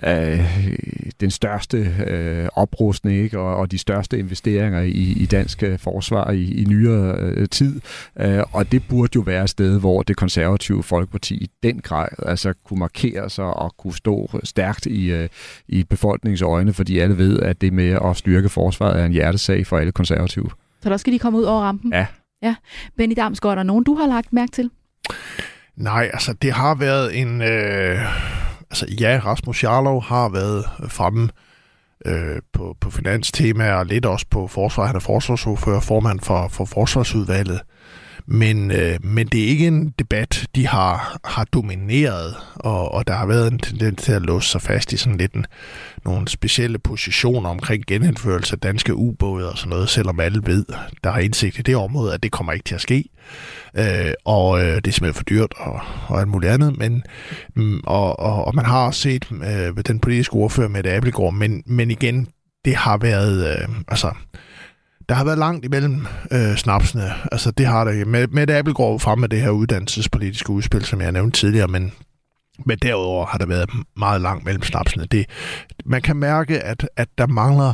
øh, 0.08 0.68
den 1.20 1.32
største 1.32 1.78
øh, 2.08 2.48
oprustning 2.56 3.18
ikke? 3.18 3.40
Og, 3.40 3.56
og 3.56 3.72
de 3.72 3.78
største 3.78 4.20
investeringer 4.20 4.82
i, 4.82 5.14
i 5.18 5.26
dansk 5.26 5.64
øh, 5.64 5.80
forsvar 5.80 6.32
i, 6.32 6.62
i 6.62 6.66
nyere 6.66 7.16
øh, 7.20 7.50
tid. 7.50 7.82
Øh, 8.20 8.44
og 8.52 8.72
det 8.72 8.84
burde 8.90 9.12
jo 9.16 9.22
være 9.22 9.44
et 9.44 9.50
sted, 9.50 9.80
hvor 9.80 10.02
det 10.02 10.18
konservative 10.18 10.84
folkeparti 10.84 11.36
i 11.36 11.50
den 11.64 11.80
grad 11.80 12.08
altså 12.26 12.54
kunne 12.66 12.80
markere 12.80 13.30
sig 13.30 13.46
og 13.46 13.78
kunne 13.78 13.96
stå 13.96 14.30
stærkt 14.44 14.86
i, 14.86 15.12
øh, 15.12 15.30
i 15.68 15.84
befolkningens 15.84 16.42
øjne, 16.42 16.74
fordi 16.74 17.00
alle 17.00 17.18
ved, 17.18 17.40
at 17.40 17.62
det 17.62 17.74
med 17.74 17.98
at 18.06 18.18
styrke 18.18 18.50
forsvaret 18.50 19.02
er 19.02 19.06
en 19.06 19.12
hjertesag 19.12 19.68
for 19.68 19.78
alle 19.78 19.92
konservative. 19.92 20.50
Så 20.84 20.90
der 20.90 20.98
skal 20.98 21.14
de 21.14 21.20
komme 21.20 21.40
ud 21.40 21.44
over 21.44 21.62
rampen? 21.62 21.94
Ja, 21.94 22.06
Ja. 22.42 22.56
Benny 22.98 23.16
Damsgaard, 23.16 23.52
er 23.52 23.56
der 23.56 23.64
nogen, 23.64 23.84
du 23.84 23.96
har 23.96 24.08
lagt 24.08 24.34
mærke 24.34 24.52
til? 24.52 24.70
Nej, 25.76 26.10
altså 26.14 26.34
det 26.34 26.54
har 26.54 26.76
været 26.76 27.20
en... 27.20 27.42
Øh, 27.42 28.00
altså 28.70 28.86
ja, 29.00 29.22
Rasmus 29.26 29.64
Jarlov 29.64 30.04
har 30.04 30.30
været 30.30 30.66
fremme 30.90 31.30
øh, 32.06 32.42
på, 32.54 32.76
på 32.82 32.92
finanstemaer 32.92 33.74
og 33.74 33.86
lidt 33.86 34.06
også 34.06 34.26
på 34.30 34.48
forsvar. 34.48 34.86
Han 34.86 34.96
er 34.96 35.00
forsvarsordfører, 35.00 35.80
formand 35.80 36.20
for, 36.20 36.48
for 36.48 36.66
forsvarsudvalget. 36.66 37.62
Men, 38.34 38.72
øh, 38.72 38.98
men 39.04 39.28
det 39.28 39.44
er 39.44 39.48
ikke 39.48 39.68
en 39.68 39.94
debat, 40.00 40.46
de 40.56 40.68
har, 40.68 41.20
har 41.24 41.44
domineret, 41.44 42.36
og, 42.56 42.92
og 42.92 43.08
der 43.08 43.14
har 43.14 43.26
været 43.26 43.52
en 43.52 43.60
tendens 43.60 44.04
til 44.04 44.12
at 44.12 44.22
låse 44.22 44.50
sig 44.50 44.62
fast 44.62 44.94
i 44.94 44.98
sådan 44.98 45.18
lidt 45.18 45.34
en, 45.34 45.46
nogle 46.06 46.28
specielle 46.28 46.80
positioner 46.80 47.50
omkring 47.50 47.84
genindførelse 47.88 48.54
af 48.54 48.60
danske 48.60 48.96
ubåde 48.96 49.52
og 49.52 49.58
sådan 49.58 49.70
noget, 49.70 49.90
selvom 49.90 50.20
alle 50.20 50.42
ved, 50.46 50.66
der 51.04 51.12
har 51.12 51.20
indsigt 51.20 51.60
i 51.60 51.62
det 51.62 51.76
område, 51.76 52.14
at 52.14 52.24
det 52.24 52.32
kommer 52.32 52.54
ikke 52.54 52.64
til 52.64 52.76
at 52.76 52.82
ske. 52.82 53.04
Øh, 53.78 54.14
og 54.26 54.60
øh, 54.60 54.76
det 54.76 54.88
er 54.88 54.92
simpelthen 54.92 55.14
for 55.14 55.24
dyrt 55.24 55.54
og, 55.58 55.80
og 56.08 56.20
alt 56.20 56.30
muligt 56.30 56.52
andet. 56.52 56.78
Men, 56.78 57.04
mm, 57.56 57.80
og, 57.84 58.20
og, 58.20 58.46
og 58.46 58.56
man 58.56 58.66
har 58.66 58.86
også 58.86 59.02
set 59.02 59.32
øh, 59.32 59.84
den 59.88 60.00
politiske 60.00 60.34
ordfører 60.34 60.70
med 60.70 60.84
det 60.84 60.90
Abelgaard, 60.90 61.34
men, 61.34 61.64
men 61.66 61.92
igen, 61.92 62.28
det 62.66 62.76
har 62.76 62.98
været, 62.98 63.50
øh, 63.50 63.70
altså, 63.88 64.12
der 65.12 65.18
har 65.18 65.24
været 65.24 65.38
langt 65.38 65.66
imellem 65.66 66.08
øh, 66.32 66.56
snapsene. 66.56 67.14
Altså, 67.32 67.52
det 67.52 67.66
har 67.66 67.84
der 67.84 68.06
med, 68.06 68.28
med 68.28 68.48
det 68.48 68.54
Appelgaard 68.54 69.00
frem 69.00 69.20
med 69.20 69.30
det 69.30 69.42
her 69.42 69.50
uddannelsespolitiske 69.50 70.50
udspil, 70.50 70.86
som 70.86 71.02
jeg 71.02 71.12
nævnte 71.12 71.40
tidligere, 71.40 71.68
men, 71.68 71.94
men 72.66 72.78
derudover 72.78 73.26
har 73.26 73.38
der 73.38 73.46
været 73.46 73.70
meget 73.98 74.22
langt 74.22 74.46
mellem 74.46 74.64
snapsene. 74.64 75.06
Det, 75.06 75.26
man 75.86 76.02
kan 76.02 76.16
mærke, 76.16 76.60
at, 76.60 76.90
at 76.98 77.08
der 77.18 77.28
mangler 77.28 77.74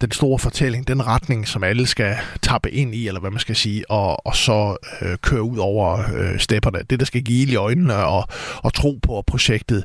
den 0.00 0.10
store 0.10 0.38
fortælling, 0.38 0.88
den 0.88 1.06
retning, 1.06 1.48
som 1.48 1.64
alle 1.64 1.86
skal 1.86 2.16
tappe 2.42 2.70
ind 2.70 2.94
i, 2.94 3.08
eller 3.08 3.20
hvad 3.20 3.30
man 3.30 3.40
skal 3.40 3.56
sige, 3.56 3.90
og, 3.90 4.26
og 4.26 4.36
så 4.36 4.76
øh, 5.02 5.16
køre 5.22 5.42
ud 5.42 5.58
over 5.58 6.02
øh, 6.14 6.38
stepperne. 6.38 6.78
Det, 6.90 7.00
der 7.00 7.06
skal 7.06 7.22
give 7.22 7.52
i 7.52 7.56
øjnene 7.56 7.96
og, 7.96 8.24
og 8.56 8.74
tro 8.74 8.98
på, 9.02 9.18
at 9.18 9.26
projektet 9.26 9.84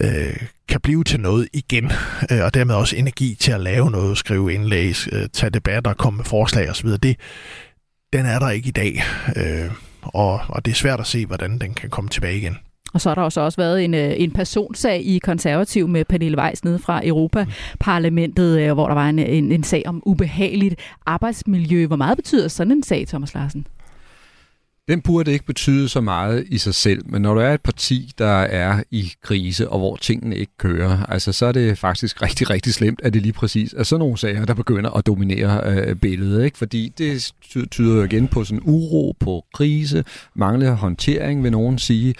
øh, 0.00 0.36
kan 0.68 0.80
blive 0.80 1.04
til 1.04 1.20
noget 1.20 1.48
igen, 1.52 1.84
øh, 2.32 2.44
og 2.44 2.54
dermed 2.54 2.74
også 2.74 2.96
energi 2.96 3.34
til 3.34 3.52
at 3.52 3.60
lave 3.60 3.90
noget, 3.90 4.18
skrive 4.18 4.54
indlæg, 4.54 4.94
øh, 5.12 5.28
tage 5.32 5.50
debatter, 5.50 5.94
komme 5.94 6.16
med 6.16 6.24
forslag 6.24 6.70
osv. 6.70 6.88
Det, 6.88 7.16
den 8.12 8.26
er 8.26 8.38
der 8.38 8.50
ikke 8.50 8.68
i 8.68 8.72
dag, 8.72 9.02
øh, 9.36 9.70
og, 10.02 10.40
og 10.48 10.64
det 10.64 10.70
er 10.70 10.74
svært 10.74 11.00
at 11.00 11.06
se, 11.06 11.26
hvordan 11.26 11.58
den 11.58 11.74
kan 11.74 11.90
komme 11.90 12.10
tilbage 12.10 12.36
igen. 12.36 12.58
Og 12.92 13.00
så 13.00 13.10
har 13.10 13.14
der 13.14 13.22
også, 13.22 13.40
også 13.40 13.56
været 13.56 13.84
en, 13.84 13.94
øh, 13.94 14.14
en 14.16 14.30
personsag 14.30 15.02
i 15.04 15.18
konservativ 15.18 15.88
med 15.88 16.04
Pernille 16.04 16.38
Weiss 16.38 16.64
nede 16.64 16.78
fra 16.78 17.06
Europaparlamentet, 17.06 18.60
øh, 18.60 18.72
hvor 18.72 18.86
der 18.86 18.94
var 18.94 19.08
en, 19.08 19.18
en, 19.18 19.52
en 19.52 19.62
sag 19.62 19.82
om 19.86 20.02
ubehageligt 20.06 20.74
arbejdsmiljø. 21.06 21.86
Hvor 21.86 21.96
meget 21.96 22.16
betyder 22.16 22.48
sådan 22.48 22.72
en 22.72 22.82
sag, 22.82 23.06
Thomas 23.08 23.34
Larsen? 23.34 23.66
Den 24.88 25.00
burde 25.00 25.32
ikke 25.32 25.44
betyde 25.44 25.88
så 25.88 26.00
meget 26.00 26.44
i 26.48 26.58
sig 26.58 26.74
selv, 26.74 27.02
men 27.06 27.22
når 27.22 27.34
du 27.34 27.40
er 27.40 27.54
et 27.54 27.60
parti, 27.60 28.12
der 28.18 28.40
er 28.40 28.82
i 28.90 29.12
krise, 29.22 29.68
og 29.68 29.78
hvor 29.78 29.96
tingene 29.96 30.36
ikke 30.36 30.52
kører, 30.58 31.04
altså 31.08 31.32
så 31.32 31.46
er 31.46 31.52
det 31.52 31.78
faktisk 31.78 32.22
rigtig, 32.26 32.50
rigtig 32.50 32.74
slemt, 32.74 33.00
at 33.04 33.14
det 33.14 33.22
lige 33.22 33.32
præcis 33.32 33.72
er 33.72 33.82
sådan 33.82 34.00
nogle 34.00 34.18
sager, 34.18 34.44
der 34.44 34.54
begynder 34.54 34.90
at 34.90 35.06
dominere 35.06 35.60
øh, 35.66 35.96
billedet. 35.96 36.44
Ikke? 36.44 36.58
Fordi 36.58 36.92
det 36.98 37.32
tyder 37.70 37.96
jo 37.96 38.02
igen 38.02 38.28
på 38.28 38.44
sådan 38.44 38.62
uro, 38.64 39.16
på 39.20 39.44
krise, 39.54 40.04
manglende 40.34 40.74
håndtering, 40.74 41.42
vil 41.42 41.52
nogen 41.52 41.78
sige. 41.78 42.14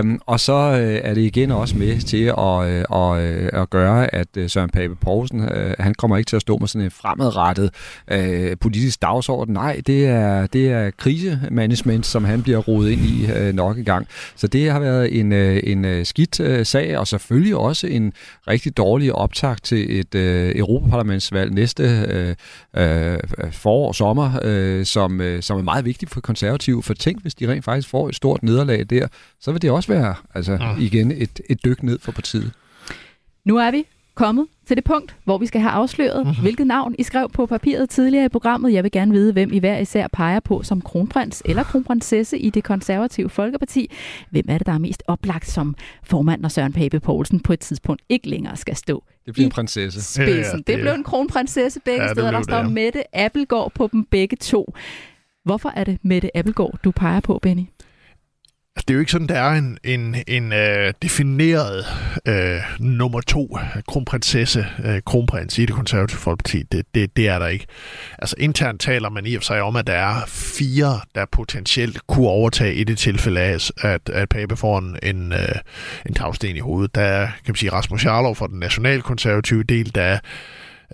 Um, 0.00 0.20
og 0.26 0.40
så 0.40 0.52
øh, 0.52 1.00
er 1.04 1.14
det 1.14 1.22
igen 1.22 1.50
også 1.50 1.76
med 1.76 2.00
til 2.00 2.24
at, 2.24 2.68
øh, 2.68 2.84
og, 2.88 3.22
øh, 3.22 3.50
at 3.52 3.70
gøre, 3.70 4.14
at 4.14 4.28
øh, 4.36 4.50
Søren 4.50 4.70
Pape 4.70 4.94
Poulsen, 4.94 5.40
øh, 5.40 5.74
han 5.78 5.94
kommer 5.94 6.16
ikke 6.16 6.28
til 6.28 6.36
at 6.36 6.42
stå 6.42 6.58
med 6.58 6.68
sådan 6.68 6.84
en 6.84 6.90
fremadrettet 6.90 7.70
øh, 8.10 8.56
politisk 8.60 9.02
dagsorden. 9.02 9.54
Nej, 9.54 9.80
det 9.86 10.06
er, 10.06 10.46
det 10.46 10.68
er 10.68 10.90
krisemanagement, 10.90 11.97
Giants, 11.98 12.08
som 12.08 12.24
han 12.24 12.42
bliver 12.42 12.58
rodet 12.58 12.90
ind 12.90 13.00
i 13.00 13.26
øh, 13.32 13.54
nok 13.54 13.78
en 13.78 13.84
gang. 13.84 14.08
Så 14.36 14.46
det 14.46 14.70
har 14.70 14.80
været 14.80 15.20
en, 15.20 15.32
øh, 15.32 15.60
en 15.64 15.84
øh, 15.84 16.06
skidt 16.06 16.40
øh, 16.40 16.66
sag, 16.66 16.98
og 16.98 17.06
selvfølgelig 17.06 17.56
også 17.56 17.86
en 17.86 18.12
rigtig 18.48 18.76
dårlig 18.76 19.12
optag 19.12 19.56
til 19.62 20.00
et 20.00 20.14
øh, 20.14 20.52
Europaparlamentsvalg 20.56 21.52
næste 21.52 21.82
øh, 21.82 22.34
øh, 22.76 23.18
forår, 23.52 23.92
sommer, 23.92 24.40
øh, 24.42 24.84
som, 24.84 25.20
øh, 25.20 25.42
som 25.42 25.58
er 25.58 25.62
meget 25.62 25.84
vigtigt 25.84 26.12
for 26.12 26.20
konservative. 26.20 26.82
For 26.82 26.94
tænk, 26.94 27.22
hvis 27.22 27.34
de 27.34 27.48
rent 27.52 27.64
faktisk 27.64 27.88
får 27.88 28.08
et 28.08 28.14
stort 28.14 28.42
nederlag 28.42 28.86
der, 28.90 29.08
så 29.40 29.52
vil 29.52 29.62
det 29.62 29.70
også 29.70 29.92
være 29.92 30.14
altså, 30.34 30.52
ja. 30.52 30.76
igen 30.78 31.10
et, 31.10 31.40
et 31.50 31.64
dyk 31.64 31.82
ned 31.82 31.98
for 31.98 32.12
partiet. 32.12 32.52
Nu 33.44 33.56
er 33.56 33.70
vi 33.70 33.84
kommet 34.14 34.46
til 34.68 34.76
det 34.76 34.84
punkt, 34.84 35.16
hvor 35.24 35.38
vi 35.38 35.46
skal 35.46 35.60
have 35.60 35.70
afsløret, 35.70 36.26
mm-hmm. 36.26 36.42
hvilket 36.42 36.66
navn 36.66 36.94
I 36.98 37.02
skrev 37.02 37.30
på 37.32 37.46
papiret 37.46 37.90
tidligere 37.90 38.24
i 38.24 38.28
programmet. 38.28 38.72
Jeg 38.72 38.82
vil 38.82 38.90
gerne 38.90 39.12
vide, 39.12 39.32
hvem 39.32 39.52
I 39.52 39.58
hver 39.58 39.78
især 39.78 40.06
peger 40.12 40.40
på 40.40 40.62
som 40.62 40.80
kronprins 40.80 41.42
eller 41.44 41.62
kronprinsesse 41.62 42.38
i 42.38 42.50
det 42.50 42.64
konservative 42.64 43.28
Folkeparti. 43.28 43.90
Hvem 44.30 44.44
er 44.48 44.58
det, 44.58 44.66
der 44.66 44.72
er 44.72 44.78
mest 44.78 45.02
oplagt 45.06 45.48
som 45.48 45.76
formand, 46.02 46.40
når 46.40 46.48
Søren 46.48 46.72
Pape 46.72 47.00
Poulsen 47.00 47.40
på 47.40 47.52
et 47.52 47.60
tidspunkt 47.60 48.02
ikke 48.08 48.28
længere 48.28 48.56
skal 48.56 48.76
stå 48.76 49.04
det 49.26 49.34
bliver 49.34 49.46
en 49.46 49.50
prinsesse. 49.50 50.02
Spidsen. 50.02 50.34
Ja, 50.34 50.40
ja, 50.40 50.56
det, 50.56 50.66
det 50.66 50.80
blev 50.80 50.92
en 50.92 51.04
kronprinsesse 51.04 51.80
begge 51.80 52.02
ja, 52.02 52.12
steder. 52.12 52.30
Der 52.30 52.42
står 52.42 52.56
det, 52.56 52.64
ja. 52.64 52.70
Mette 52.70 53.16
Appelgaard 53.16 53.72
på 53.74 53.88
dem 53.92 54.04
begge 54.04 54.36
to. 54.36 54.74
Hvorfor 55.44 55.72
er 55.76 55.84
det 55.84 55.98
Mette 56.02 56.36
Appelgaard, 56.36 56.78
du 56.84 56.90
peger 56.90 57.20
på, 57.20 57.38
Benny? 57.42 57.62
Altså, 58.78 58.84
det 58.88 58.94
er 58.94 58.96
jo 58.96 59.00
ikke 59.00 59.12
sådan, 59.12 59.26
der 59.26 59.38
er 59.38 59.50
en, 59.50 59.78
en, 59.84 60.16
en 60.26 60.52
øh, 60.52 60.92
defineret 61.02 61.86
øh, 62.26 62.60
nummer 62.80 63.20
to 63.20 63.58
kronprinsesse, 63.88 64.66
øh, 64.84 65.00
kronprins 65.06 65.58
i 65.58 65.66
det 65.66 65.74
konservative 65.74 66.18
folkeparti. 66.18 66.62
Det, 66.62 66.86
det, 66.94 67.16
det 67.16 67.28
er 67.28 67.38
der 67.38 67.46
ikke. 67.46 67.66
Altså 68.18 68.36
internt 68.38 68.80
taler 68.80 69.08
man 69.08 69.26
i 69.26 69.34
og 69.34 69.42
for 69.42 69.44
sig 69.44 69.62
om, 69.62 69.76
at 69.76 69.86
der 69.86 69.92
er 69.92 70.26
fire, 70.26 71.00
der 71.14 71.24
potentielt 71.32 72.06
kunne 72.06 72.28
overtage 72.28 72.74
i 72.74 72.84
det 72.84 72.98
tilfælde 72.98 73.40
af, 73.40 73.70
at, 73.80 74.08
at 74.08 74.28
Pape 74.28 74.56
får 74.56 74.78
en, 74.78 74.98
en, 75.02 75.32
øh, 75.32 75.54
en 76.06 76.14
tagsten 76.14 76.56
i 76.56 76.60
hovedet. 76.60 76.94
Der 76.94 77.02
er, 77.02 77.26
kan 77.26 77.32
man 77.48 77.56
sige, 77.56 77.72
Rasmus 77.72 78.04
Jarlov 78.04 78.36
fra 78.36 78.46
den 78.46 78.58
nationalkonservative 78.58 79.62
del, 79.62 79.94
der 79.94 80.02
er 80.02 80.18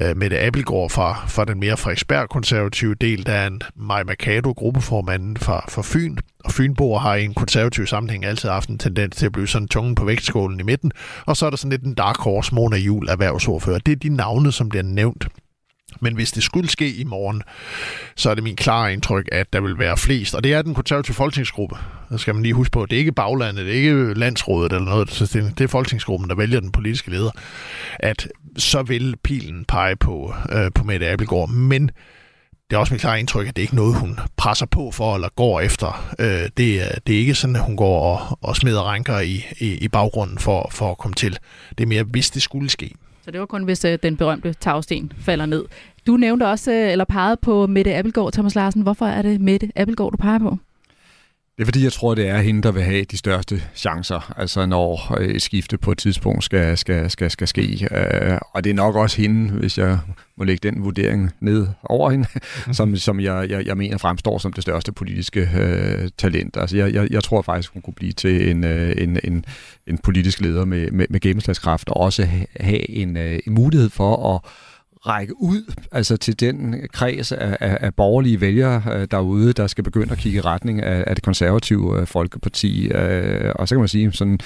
øh, 0.02 0.16
Mette 0.16 0.40
Abelgaard 0.40 0.90
fra, 0.90 1.24
fra 1.28 1.44
den 1.44 1.60
mere 1.60 1.76
Frederiksberg-konservative 1.76 2.94
del. 2.94 3.26
Der 3.26 3.32
er 3.32 3.46
en 3.46 3.62
Maja 3.76 4.04
Mercado, 4.04 4.52
gruppeformanden 4.52 5.36
fra, 5.36 5.64
fra 5.68 5.82
Fyn, 5.84 6.16
og 6.44 6.52
Fynboer 6.52 6.98
har 6.98 7.14
i 7.14 7.24
en 7.24 7.34
konservativ 7.34 7.86
sammenhæng 7.86 8.24
altid 8.24 8.48
haft 8.48 8.68
en 8.68 8.78
tendens 8.78 9.16
til 9.16 9.26
at 9.26 9.32
blive 9.32 9.48
sådan 9.48 9.68
tungen 9.68 9.94
på 9.94 10.04
vægtskålen 10.04 10.60
i 10.60 10.62
midten. 10.62 10.92
Og 11.26 11.36
så 11.36 11.46
er 11.46 11.50
der 11.50 11.56
sådan 11.56 11.70
lidt 11.70 11.82
en 11.82 11.94
dark 11.94 12.18
horse, 12.18 12.54
Mona 12.54 12.76
Jul, 12.76 13.08
erhvervsordfører. 13.08 13.78
Det 13.78 13.92
er 13.92 13.96
de 13.96 14.08
navne, 14.08 14.52
som 14.52 14.68
bliver 14.68 14.82
nævnt 14.82 15.28
men 16.00 16.14
hvis 16.14 16.32
det 16.32 16.42
skulle 16.42 16.70
ske 16.70 16.94
i 16.94 17.04
morgen, 17.04 17.42
så 18.16 18.30
er 18.30 18.34
det 18.34 18.44
min 18.44 18.56
klare 18.56 18.92
indtryk, 18.92 19.28
at 19.32 19.52
der 19.52 19.60
vil 19.60 19.78
være 19.78 19.96
flest. 19.96 20.34
Og 20.34 20.44
det 20.44 20.52
er 20.52 20.62
den 20.62 20.74
konservative 20.74 21.14
folketingsgruppe. 21.14 21.76
Der 22.10 22.16
skal 22.16 22.34
man 22.34 22.42
lige 22.42 22.54
huske 22.54 22.72
på. 22.72 22.86
Det 22.86 22.96
er 22.96 22.98
ikke 22.98 23.12
baglandet, 23.12 23.66
det 23.66 23.72
er 23.72 23.76
ikke 23.76 24.14
landsrådet 24.14 24.72
eller 24.72 24.84
noget. 24.84 25.10
Så 25.10 25.50
det 25.58 25.64
er 25.64 25.68
folketingsgruppen, 25.68 26.28
der 26.28 26.34
vælger 26.34 26.60
den 26.60 26.72
politiske 26.72 27.10
leder. 27.10 27.30
At 28.00 28.28
så 28.56 28.82
vil 28.82 29.16
pilen 29.22 29.64
pege 29.64 29.96
på, 29.96 30.34
øh, 30.52 30.70
på 30.74 30.84
Mette 30.84 31.08
Abelgaard. 31.08 31.48
Men 31.48 31.90
det 32.70 32.76
er 32.76 32.80
også 32.80 32.94
mit 32.94 33.00
klare 33.00 33.20
indtryk, 33.20 33.48
at 33.48 33.56
det 33.56 33.62
er 33.62 33.64
ikke 33.64 33.76
noget, 33.76 33.94
hun 33.98 34.18
presser 34.36 34.66
på 34.66 34.90
for 34.90 35.14
eller 35.14 35.28
går 35.36 35.60
efter. 35.60 36.14
Øh, 36.18 36.48
det, 36.56 36.82
er, 36.82 36.98
det 37.06 37.14
er 37.14 37.18
ikke 37.18 37.34
sådan, 37.34 37.56
at 37.56 37.62
hun 37.62 37.76
går 37.76 38.00
og, 38.00 38.38
og 38.42 38.56
smider 38.56 38.80
ranker 38.80 39.18
i, 39.20 39.44
i, 39.58 39.74
i 39.74 39.88
baggrunden 39.88 40.38
for, 40.38 40.68
for 40.72 40.90
at 40.90 40.98
komme 40.98 41.14
til. 41.14 41.38
Det 41.78 41.84
er 41.84 41.88
mere, 41.88 42.02
hvis 42.02 42.30
det 42.30 42.42
skulle 42.42 42.70
ske. 42.70 42.94
Så 43.24 43.30
det 43.30 43.40
var 43.40 43.46
kun, 43.46 43.64
hvis 43.64 43.84
øh, 43.84 43.98
den 44.02 44.16
berømte 44.16 44.52
tagsten 44.52 45.12
falder 45.20 45.46
ned. 45.46 45.64
Du 46.06 46.16
nævnte 46.16 46.46
også, 46.46 46.72
øh, 46.72 46.92
eller 46.92 47.04
pegede 47.04 47.36
på 47.42 47.66
Mette 47.66 47.94
Appelgaard, 47.94 48.32
Thomas 48.32 48.54
Larsen. 48.54 48.82
Hvorfor 48.82 49.06
er 49.06 49.22
det 49.22 49.40
Mette 49.40 49.72
Appelgaard, 49.76 50.10
du 50.10 50.16
peger 50.16 50.38
på? 50.38 50.58
Det 51.56 51.62
er 51.62 51.64
fordi, 51.64 51.84
jeg 51.84 51.92
tror, 51.92 52.14
det 52.14 52.28
er 52.28 52.38
hende, 52.38 52.62
der 52.62 52.72
vil 52.72 52.82
have 52.82 53.04
de 53.04 53.16
største 53.16 53.62
chancer, 53.74 54.34
altså 54.36 54.66
når 54.66 55.18
et 55.20 55.42
skifte 55.42 55.78
på 55.78 55.92
et 55.92 55.98
tidspunkt 55.98 56.44
skal, 56.44 56.78
skal, 56.78 57.10
skal, 57.10 57.30
skal 57.30 57.48
ske. 57.48 57.88
Øh, 57.90 58.38
og 58.52 58.64
det 58.64 58.70
er 58.70 58.74
nok 58.74 58.96
også 58.96 59.22
hende, 59.22 59.50
hvis 59.50 59.78
jeg 59.78 59.98
må 60.36 60.44
lægge 60.44 60.70
den 60.70 60.84
vurdering 60.84 61.32
ned 61.40 61.66
over 61.84 62.10
hende, 62.10 62.28
som, 62.76 62.96
som 62.96 63.20
jeg, 63.20 63.50
jeg, 63.50 63.66
jeg 63.66 63.76
mener 63.76 63.98
fremstår 63.98 64.38
som 64.38 64.52
det 64.52 64.62
største 64.62 64.92
politiske 64.92 65.50
øh, 65.58 66.08
talent. 66.18 66.56
Altså 66.56 66.76
jeg, 66.76 66.94
jeg, 66.94 67.08
jeg 67.10 67.24
tror 67.24 67.42
faktisk, 67.42 67.72
hun 67.72 67.82
kunne 67.82 67.94
blive 67.94 68.12
til 68.12 68.50
en, 68.50 68.64
øh, 68.64 68.94
en, 68.98 69.18
en, 69.24 69.44
en 69.86 69.98
politisk 69.98 70.40
leder 70.40 70.64
med, 70.64 70.90
med, 70.90 71.06
med 71.10 71.20
gennemslagskraft, 71.20 71.88
og 71.88 71.96
også 71.96 72.28
have 72.60 72.90
en, 72.90 73.16
øh, 73.16 73.38
en 73.46 73.54
mulighed 73.54 73.90
for 73.90 74.34
at 74.34 74.50
række 75.06 75.40
ud 75.40 75.72
altså 75.92 76.16
til 76.16 76.40
den 76.40 76.74
kreds 76.92 77.32
af, 77.32 77.56
af, 77.60 77.78
af 77.80 77.94
borgerlige 77.94 78.40
vælgere 78.40 78.82
øh, 78.94 79.08
derude, 79.10 79.52
der 79.52 79.66
skal 79.66 79.84
begynde 79.84 80.12
at 80.12 80.18
kigge 80.18 80.38
i 80.38 80.40
retning 80.40 80.82
af, 80.82 81.04
af 81.06 81.14
det 81.16 81.24
konservative 81.24 82.00
øh, 82.00 82.06
folkeparti. 82.06 82.88
Øh, 82.88 83.52
og 83.54 83.68
så 83.68 83.74
kan 83.74 83.80
man 83.80 83.88
sige, 83.88 84.12
sådan, 84.12 84.38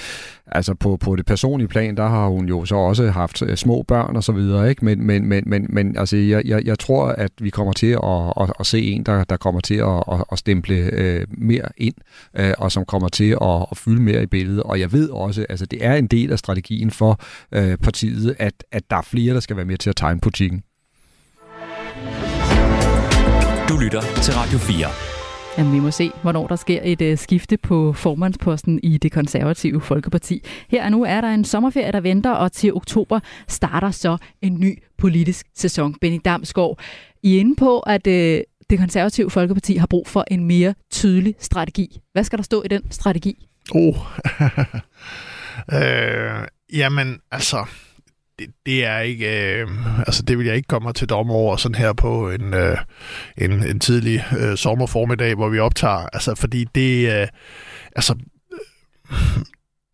altså 0.52 0.74
på, 0.74 0.96
på 0.96 1.16
det 1.16 1.26
personlige 1.26 1.68
plan, 1.68 1.96
der 1.96 2.08
har 2.08 2.28
hun 2.28 2.48
jo 2.48 2.64
så 2.64 2.74
også 2.74 3.10
haft 3.10 3.42
øh, 3.42 3.56
små 3.56 3.82
børn 3.82 4.16
og 4.16 4.24
så 4.24 4.32
videre, 4.32 4.70
ikke? 4.70 4.84
Men, 4.84 5.06
men, 5.06 5.26
men, 5.26 5.44
men, 5.46 5.66
men 5.68 5.96
altså, 5.96 6.16
jeg, 6.16 6.42
jeg, 6.44 6.66
jeg 6.66 6.78
tror, 6.78 7.06
at 7.06 7.30
vi 7.40 7.50
kommer 7.50 7.72
til 7.72 7.86
at, 7.86 8.32
at, 8.40 8.52
at 8.60 8.66
se 8.66 8.82
en, 8.82 9.02
der, 9.02 9.24
der 9.24 9.36
kommer 9.36 9.60
til 9.60 9.74
at, 9.74 10.02
at, 10.12 10.24
at 10.32 10.38
stemple 10.38 10.74
øh, 10.74 11.26
mere 11.30 11.68
ind, 11.76 11.94
øh, 12.38 12.54
og 12.58 12.72
som 12.72 12.84
kommer 12.84 13.08
til 13.08 13.36
at, 13.42 13.66
at 13.70 13.76
fylde 13.76 14.02
mere 14.02 14.22
i 14.22 14.26
billedet. 14.26 14.62
Og 14.62 14.80
jeg 14.80 14.92
ved 14.92 15.10
også, 15.10 15.46
altså 15.48 15.66
det 15.66 15.84
er 15.84 15.94
en 15.94 16.06
del 16.06 16.32
af 16.32 16.38
strategien 16.38 16.90
for 16.90 17.20
øh, 17.52 17.76
partiet, 17.76 18.36
at, 18.38 18.64
at 18.72 18.90
der 18.90 18.96
er 18.96 19.02
flere, 19.02 19.34
der 19.34 19.40
skal 19.40 19.56
være 19.56 19.66
med 19.66 19.76
til 19.76 19.90
at 19.90 19.96
tegne 19.96 20.20
politikken. 20.20 20.62
Du 23.68 23.76
lytter 23.76 24.00
til 24.22 24.34
Radio 24.34 24.58
4. 24.58 25.07
Jamen, 25.58 25.72
vi 25.72 25.78
må 25.78 25.90
se, 25.90 26.10
hvornår 26.22 26.46
der 26.46 26.56
sker 26.56 26.80
et 26.84 27.12
uh, 27.12 27.18
skifte 27.18 27.56
på 27.56 27.92
formandsposten 27.92 28.80
i 28.82 28.98
det 28.98 29.12
konservative 29.12 29.80
Folkeparti. 29.80 30.44
Her 30.68 30.84
og 30.84 30.90
nu 30.90 31.04
er 31.04 31.20
der 31.20 31.28
en 31.28 31.44
sommerferie, 31.44 31.92
der 31.92 32.00
venter, 32.00 32.30
og 32.30 32.52
til 32.52 32.74
oktober 32.74 33.20
starter 33.48 33.90
så 33.90 34.16
en 34.42 34.60
ny 34.60 34.82
politisk 34.98 35.46
sæson. 35.54 35.94
Benny 36.00 36.20
Damsgaard, 36.24 36.80
I 37.22 37.36
er 37.36 37.40
inde 37.40 37.56
på, 37.56 37.80
at 37.80 38.06
uh, 38.06 38.12
det 38.70 38.78
konservative 38.78 39.30
Folkeparti 39.30 39.76
har 39.76 39.86
brug 39.86 40.06
for 40.06 40.24
en 40.30 40.44
mere 40.44 40.74
tydelig 40.90 41.34
strategi. 41.38 42.00
Hvad 42.12 42.24
skal 42.24 42.36
der 42.36 42.42
stå 42.42 42.62
i 42.62 42.68
den 42.68 42.82
strategi? 42.90 43.46
Oh. 43.74 43.96
øh, 45.80 46.46
jamen, 46.72 47.20
altså, 47.30 47.64
det, 48.38 48.48
det 48.66 48.84
er 48.84 48.98
ikke, 48.98 49.52
øh, 49.52 49.68
altså 49.98 50.22
det 50.22 50.38
vil 50.38 50.46
jeg 50.46 50.56
ikke 50.56 50.66
komme 50.66 50.92
til 50.92 51.08
dommer 51.08 51.34
over 51.34 51.56
sådan 51.56 51.74
her 51.74 51.92
på 51.92 52.30
en, 52.30 52.54
øh, 52.54 52.78
en, 53.36 53.52
en 53.52 53.80
tidlig 53.80 54.24
øh, 54.38 54.56
sommerformiddag, 54.56 55.34
hvor 55.34 55.48
vi 55.48 55.58
optager, 55.58 56.08
altså 56.12 56.34
fordi 56.34 56.64
det, 56.74 57.20
øh, 57.20 57.28
altså 57.96 58.14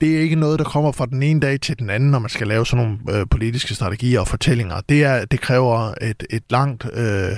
det 0.01 0.17
er 0.17 0.21
ikke 0.21 0.37
noget, 0.37 0.59
der 0.59 0.65
kommer 0.65 0.93
fra 0.93 1.07
den 1.07 1.23
ene 1.23 1.41
dag 1.41 1.61
til 1.61 1.79
den 1.79 1.91
anden, 1.91 2.11
når 2.11 2.19
man 2.19 2.31
skal 2.31 2.47
lave 2.47 2.67
sådan 2.67 2.85
nogle 2.85 3.19
øh, 3.19 3.27
politiske 3.31 3.75
strategier 3.75 4.21
og 4.21 4.29
fortællinger. 4.29 4.81
Det, 4.89 5.05
er, 5.05 5.25
det 5.25 5.41
kræver 5.41 5.95
et, 6.03 6.27
et, 6.31 6.43
langt, 6.51 6.87
øh, 6.93 7.33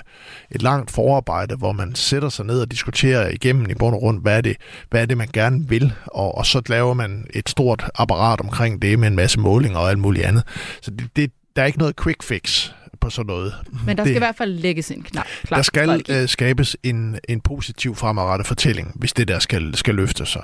et 0.51 0.63
langt 0.63 0.91
forarbejde, 0.91 1.57
hvor 1.57 1.73
man 1.73 1.95
sætter 1.95 2.29
sig 2.29 2.47
ned 2.47 2.61
og 2.61 2.71
diskuterer 2.71 3.29
igennem 3.29 3.71
i 3.71 3.75
bund 3.75 3.95
og 3.95 4.03
rundt, 4.03 4.23
hvad 4.23 4.37
er 4.37 4.41
det, 4.41 4.57
hvad 4.91 5.03
er 5.03 5.07
det 5.07 5.17
man 5.17 5.29
gerne 5.33 5.69
vil, 5.69 5.93
og, 6.07 6.39
og 6.39 6.47
så 6.47 6.63
laver 6.69 6.95
man 6.95 7.27
et 7.35 7.49
stort 7.49 7.91
apparat 7.95 8.41
omkring 8.41 8.83
det 8.83 8.99
med 8.99 9.09
en 9.09 9.17
masse 9.17 9.41
målinger 9.41 9.79
og 9.79 9.91
alt 9.91 9.99
muligt 9.99 10.25
andet. 10.25 10.45
Så 10.83 10.91
det, 10.91 11.17
det, 11.17 11.31
der 11.57 11.63
er 11.63 11.67
ikke 11.67 11.79
noget 11.79 11.97
quick 12.03 12.23
fix 12.23 12.71
på 13.01 13.11
sådan 13.11 13.27
noget. 13.27 13.55
Men 13.87 13.97
der 13.97 14.03
skal 14.03 14.09
det, 14.09 14.15
i 14.15 14.19
hvert 14.19 14.37
fald 14.37 14.53
lægges 14.53 14.91
en 14.91 15.03
knap. 15.03 15.27
Der 15.49 15.63
skal 15.63 16.03
øh, 16.09 16.29
skabes 16.29 16.77
en, 16.83 17.19
en 17.29 17.41
positiv 17.41 17.95
fremadrettet 17.95 18.47
fortælling, 18.47 18.93
hvis 18.95 19.13
det 19.13 19.29
der 19.29 19.39
skal, 19.39 19.75
skal 19.75 19.95
løfte 19.95 20.27
sig. 20.27 20.43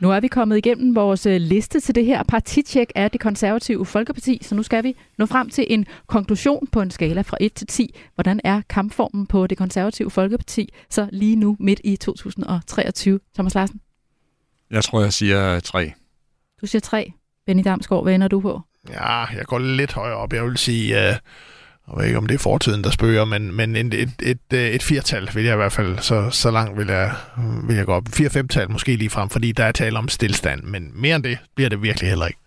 Nu 0.00 0.10
er 0.10 0.20
vi 0.20 0.28
kommet 0.28 0.56
igennem 0.56 0.94
vores 0.94 1.26
øh, 1.26 1.40
liste 1.40 1.80
til 1.80 1.94
det 1.94 2.04
her 2.04 2.22
partitjek 2.22 2.92
af 2.94 3.10
det 3.10 3.20
konservative 3.20 3.86
Folkeparti, 3.86 4.38
så 4.42 4.54
nu 4.54 4.62
skal 4.62 4.84
vi 4.84 4.96
nå 5.18 5.26
frem 5.26 5.50
til 5.50 5.66
en 5.68 5.86
konklusion 6.06 6.66
på 6.66 6.80
en 6.80 6.90
skala 6.90 7.22
fra 7.22 7.36
1 7.40 7.52
til 7.52 7.66
10. 7.66 7.94
Hvordan 8.14 8.40
er 8.44 8.62
kampformen 8.68 9.26
på 9.26 9.46
det 9.46 9.58
konservative 9.58 10.10
Folkeparti 10.10 10.72
så 10.90 11.08
lige 11.12 11.36
nu 11.36 11.56
midt 11.60 11.80
i 11.84 11.96
2023? 11.96 13.20
Thomas 13.34 13.54
Larsen? 13.54 13.80
Jeg 14.70 14.84
tror, 14.84 15.00
jeg 15.00 15.12
siger 15.12 15.60
3. 15.60 15.92
Du 16.60 16.66
siger 16.66 16.80
3. 16.80 17.12
Benny 17.46 17.62
Damsgaard, 17.64 18.02
hvad 18.02 18.14
ender 18.14 18.28
du 18.28 18.40
på? 18.40 18.60
Ja, 18.88 19.24
jeg 19.24 19.46
går 19.46 19.58
lidt 19.58 19.92
højere 19.92 20.16
op. 20.16 20.32
Jeg 20.32 20.44
vil 20.44 20.56
sige... 20.56 20.96
Uh 20.96 21.14
jeg 21.88 21.98
ved 21.98 22.04
ikke, 22.04 22.18
om 22.18 22.26
det 22.26 22.34
er 22.34 22.38
fortiden, 22.38 22.84
der 22.84 22.90
spøger, 22.90 23.24
men, 23.24 23.54
men 23.54 23.76
et, 23.76 23.94
et, 23.94 24.10
et, 24.22 24.38
øh, 24.52 24.60
et 24.60 24.82
firtal 24.82 25.28
vil 25.34 25.44
jeg 25.44 25.52
i 25.52 25.56
hvert 25.56 25.72
fald, 25.72 25.98
så, 25.98 26.30
så 26.30 26.50
langt 26.50 26.78
vil 26.78 26.86
jeg, 26.86 27.12
vil 27.64 27.76
jeg 27.76 27.86
gå 27.86 27.92
op. 27.92 28.08
Fire-femtal 28.12 28.70
måske 28.70 28.96
lige 28.96 29.10
frem, 29.10 29.30
fordi 29.30 29.52
der 29.52 29.64
er 29.64 29.72
tale 29.72 29.98
om 29.98 30.08
stillstand, 30.08 30.62
men 30.62 30.90
mere 30.94 31.16
end 31.16 31.24
det 31.24 31.38
bliver 31.56 31.68
det 31.68 31.82
virkelig 31.82 32.08
heller 32.08 32.26
ikke. 32.26 32.38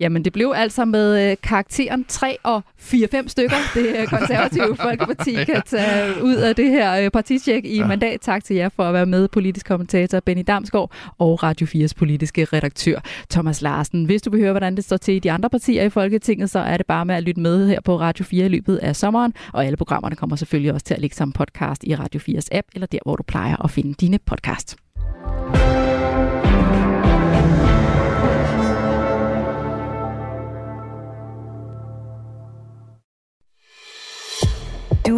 Jamen, 0.00 0.24
det 0.24 0.32
blev 0.32 0.52
altså 0.56 0.84
med 0.84 1.30
øh, 1.30 1.36
karakteren 1.42 2.04
3 2.08 2.36
og 2.42 2.62
4-5 2.80 3.28
stykker, 3.28 3.56
det 3.74 4.00
øh, 4.00 4.06
konservative 4.06 4.76
Folkeparti 4.86 5.44
kan 5.44 5.62
tage 5.66 6.22
ud 6.22 6.34
af 6.34 6.56
det 6.56 6.70
her 6.70 7.04
øh, 7.04 7.10
partitjek 7.10 7.64
i 7.64 7.76
ja. 7.76 7.86
mandat. 7.86 8.20
Tak 8.20 8.44
til 8.44 8.56
jer 8.56 8.68
for 8.68 8.84
at 8.84 8.94
være 8.94 9.06
med, 9.06 9.28
politisk 9.28 9.66
kommentator 9.66 10.20
Benny 10.20 10.44
Damsgaard 10.46 10.92
og 11.18 11.42
Radio 11.42 11.66
4's 11.66 11.92
politiske 11.96 12.44
redaktør 12.44 12.98
Thomas 13.30 13.62
Larsen. 13.62 14.04
Hvis 14.04 14.22
du 14.22 14.30
vil 14.30 14.40
høre, 14.40 14.52
hvordan 14.52 14.76
det 14.76 14.84
står 14.84 14.96
til 14.96 15.14
i 15.14 15.18
de 15.18 15.32
andre 15.32 15.50
partier 15.50 15.82
i 15.82 15.88
Folketinget, 15.88 16.50
så 16.50 16.58
er 16.58 16.76
det 16.76 16.86
bare 16.86 17.04
med 17.04 17.14
at 17.14 17.22
lytte 17.22 17.40
med 17.40 17.68
her 17.68 17.80
på 17.80 18.00
Radio 18.00 18.24
4 18.24 18.44
i 18.44 18.48
løbet 18.48 18.76
af 18.76 18.96
sommeren. 18.96 19.34
Og 19.52 19.66
alle 19.66 19.76
programmerne 19.76 20.16
kommer 20.16 20.36
selvfølgelig 20.36 20.72
også 20.72 20.86
til 20.86 20.94
at 20.94 21.00
ligge 21.00 21.16
som 21.16 21.32
podcast 21.32 21.84
i 21.84 21.94
Radio 21.94 22.20
4's 22.20 22.48
app, 22.52 22.68
eller 22.74 22.86
der, 22.86 22.98
hvor 23.04 23.16
du 23.16 23.22
plejer 23.22 23.64
at 23.64 23.70
finde 23.70 23.94
dine 23.94 24.18
podcast. 24.18 24.85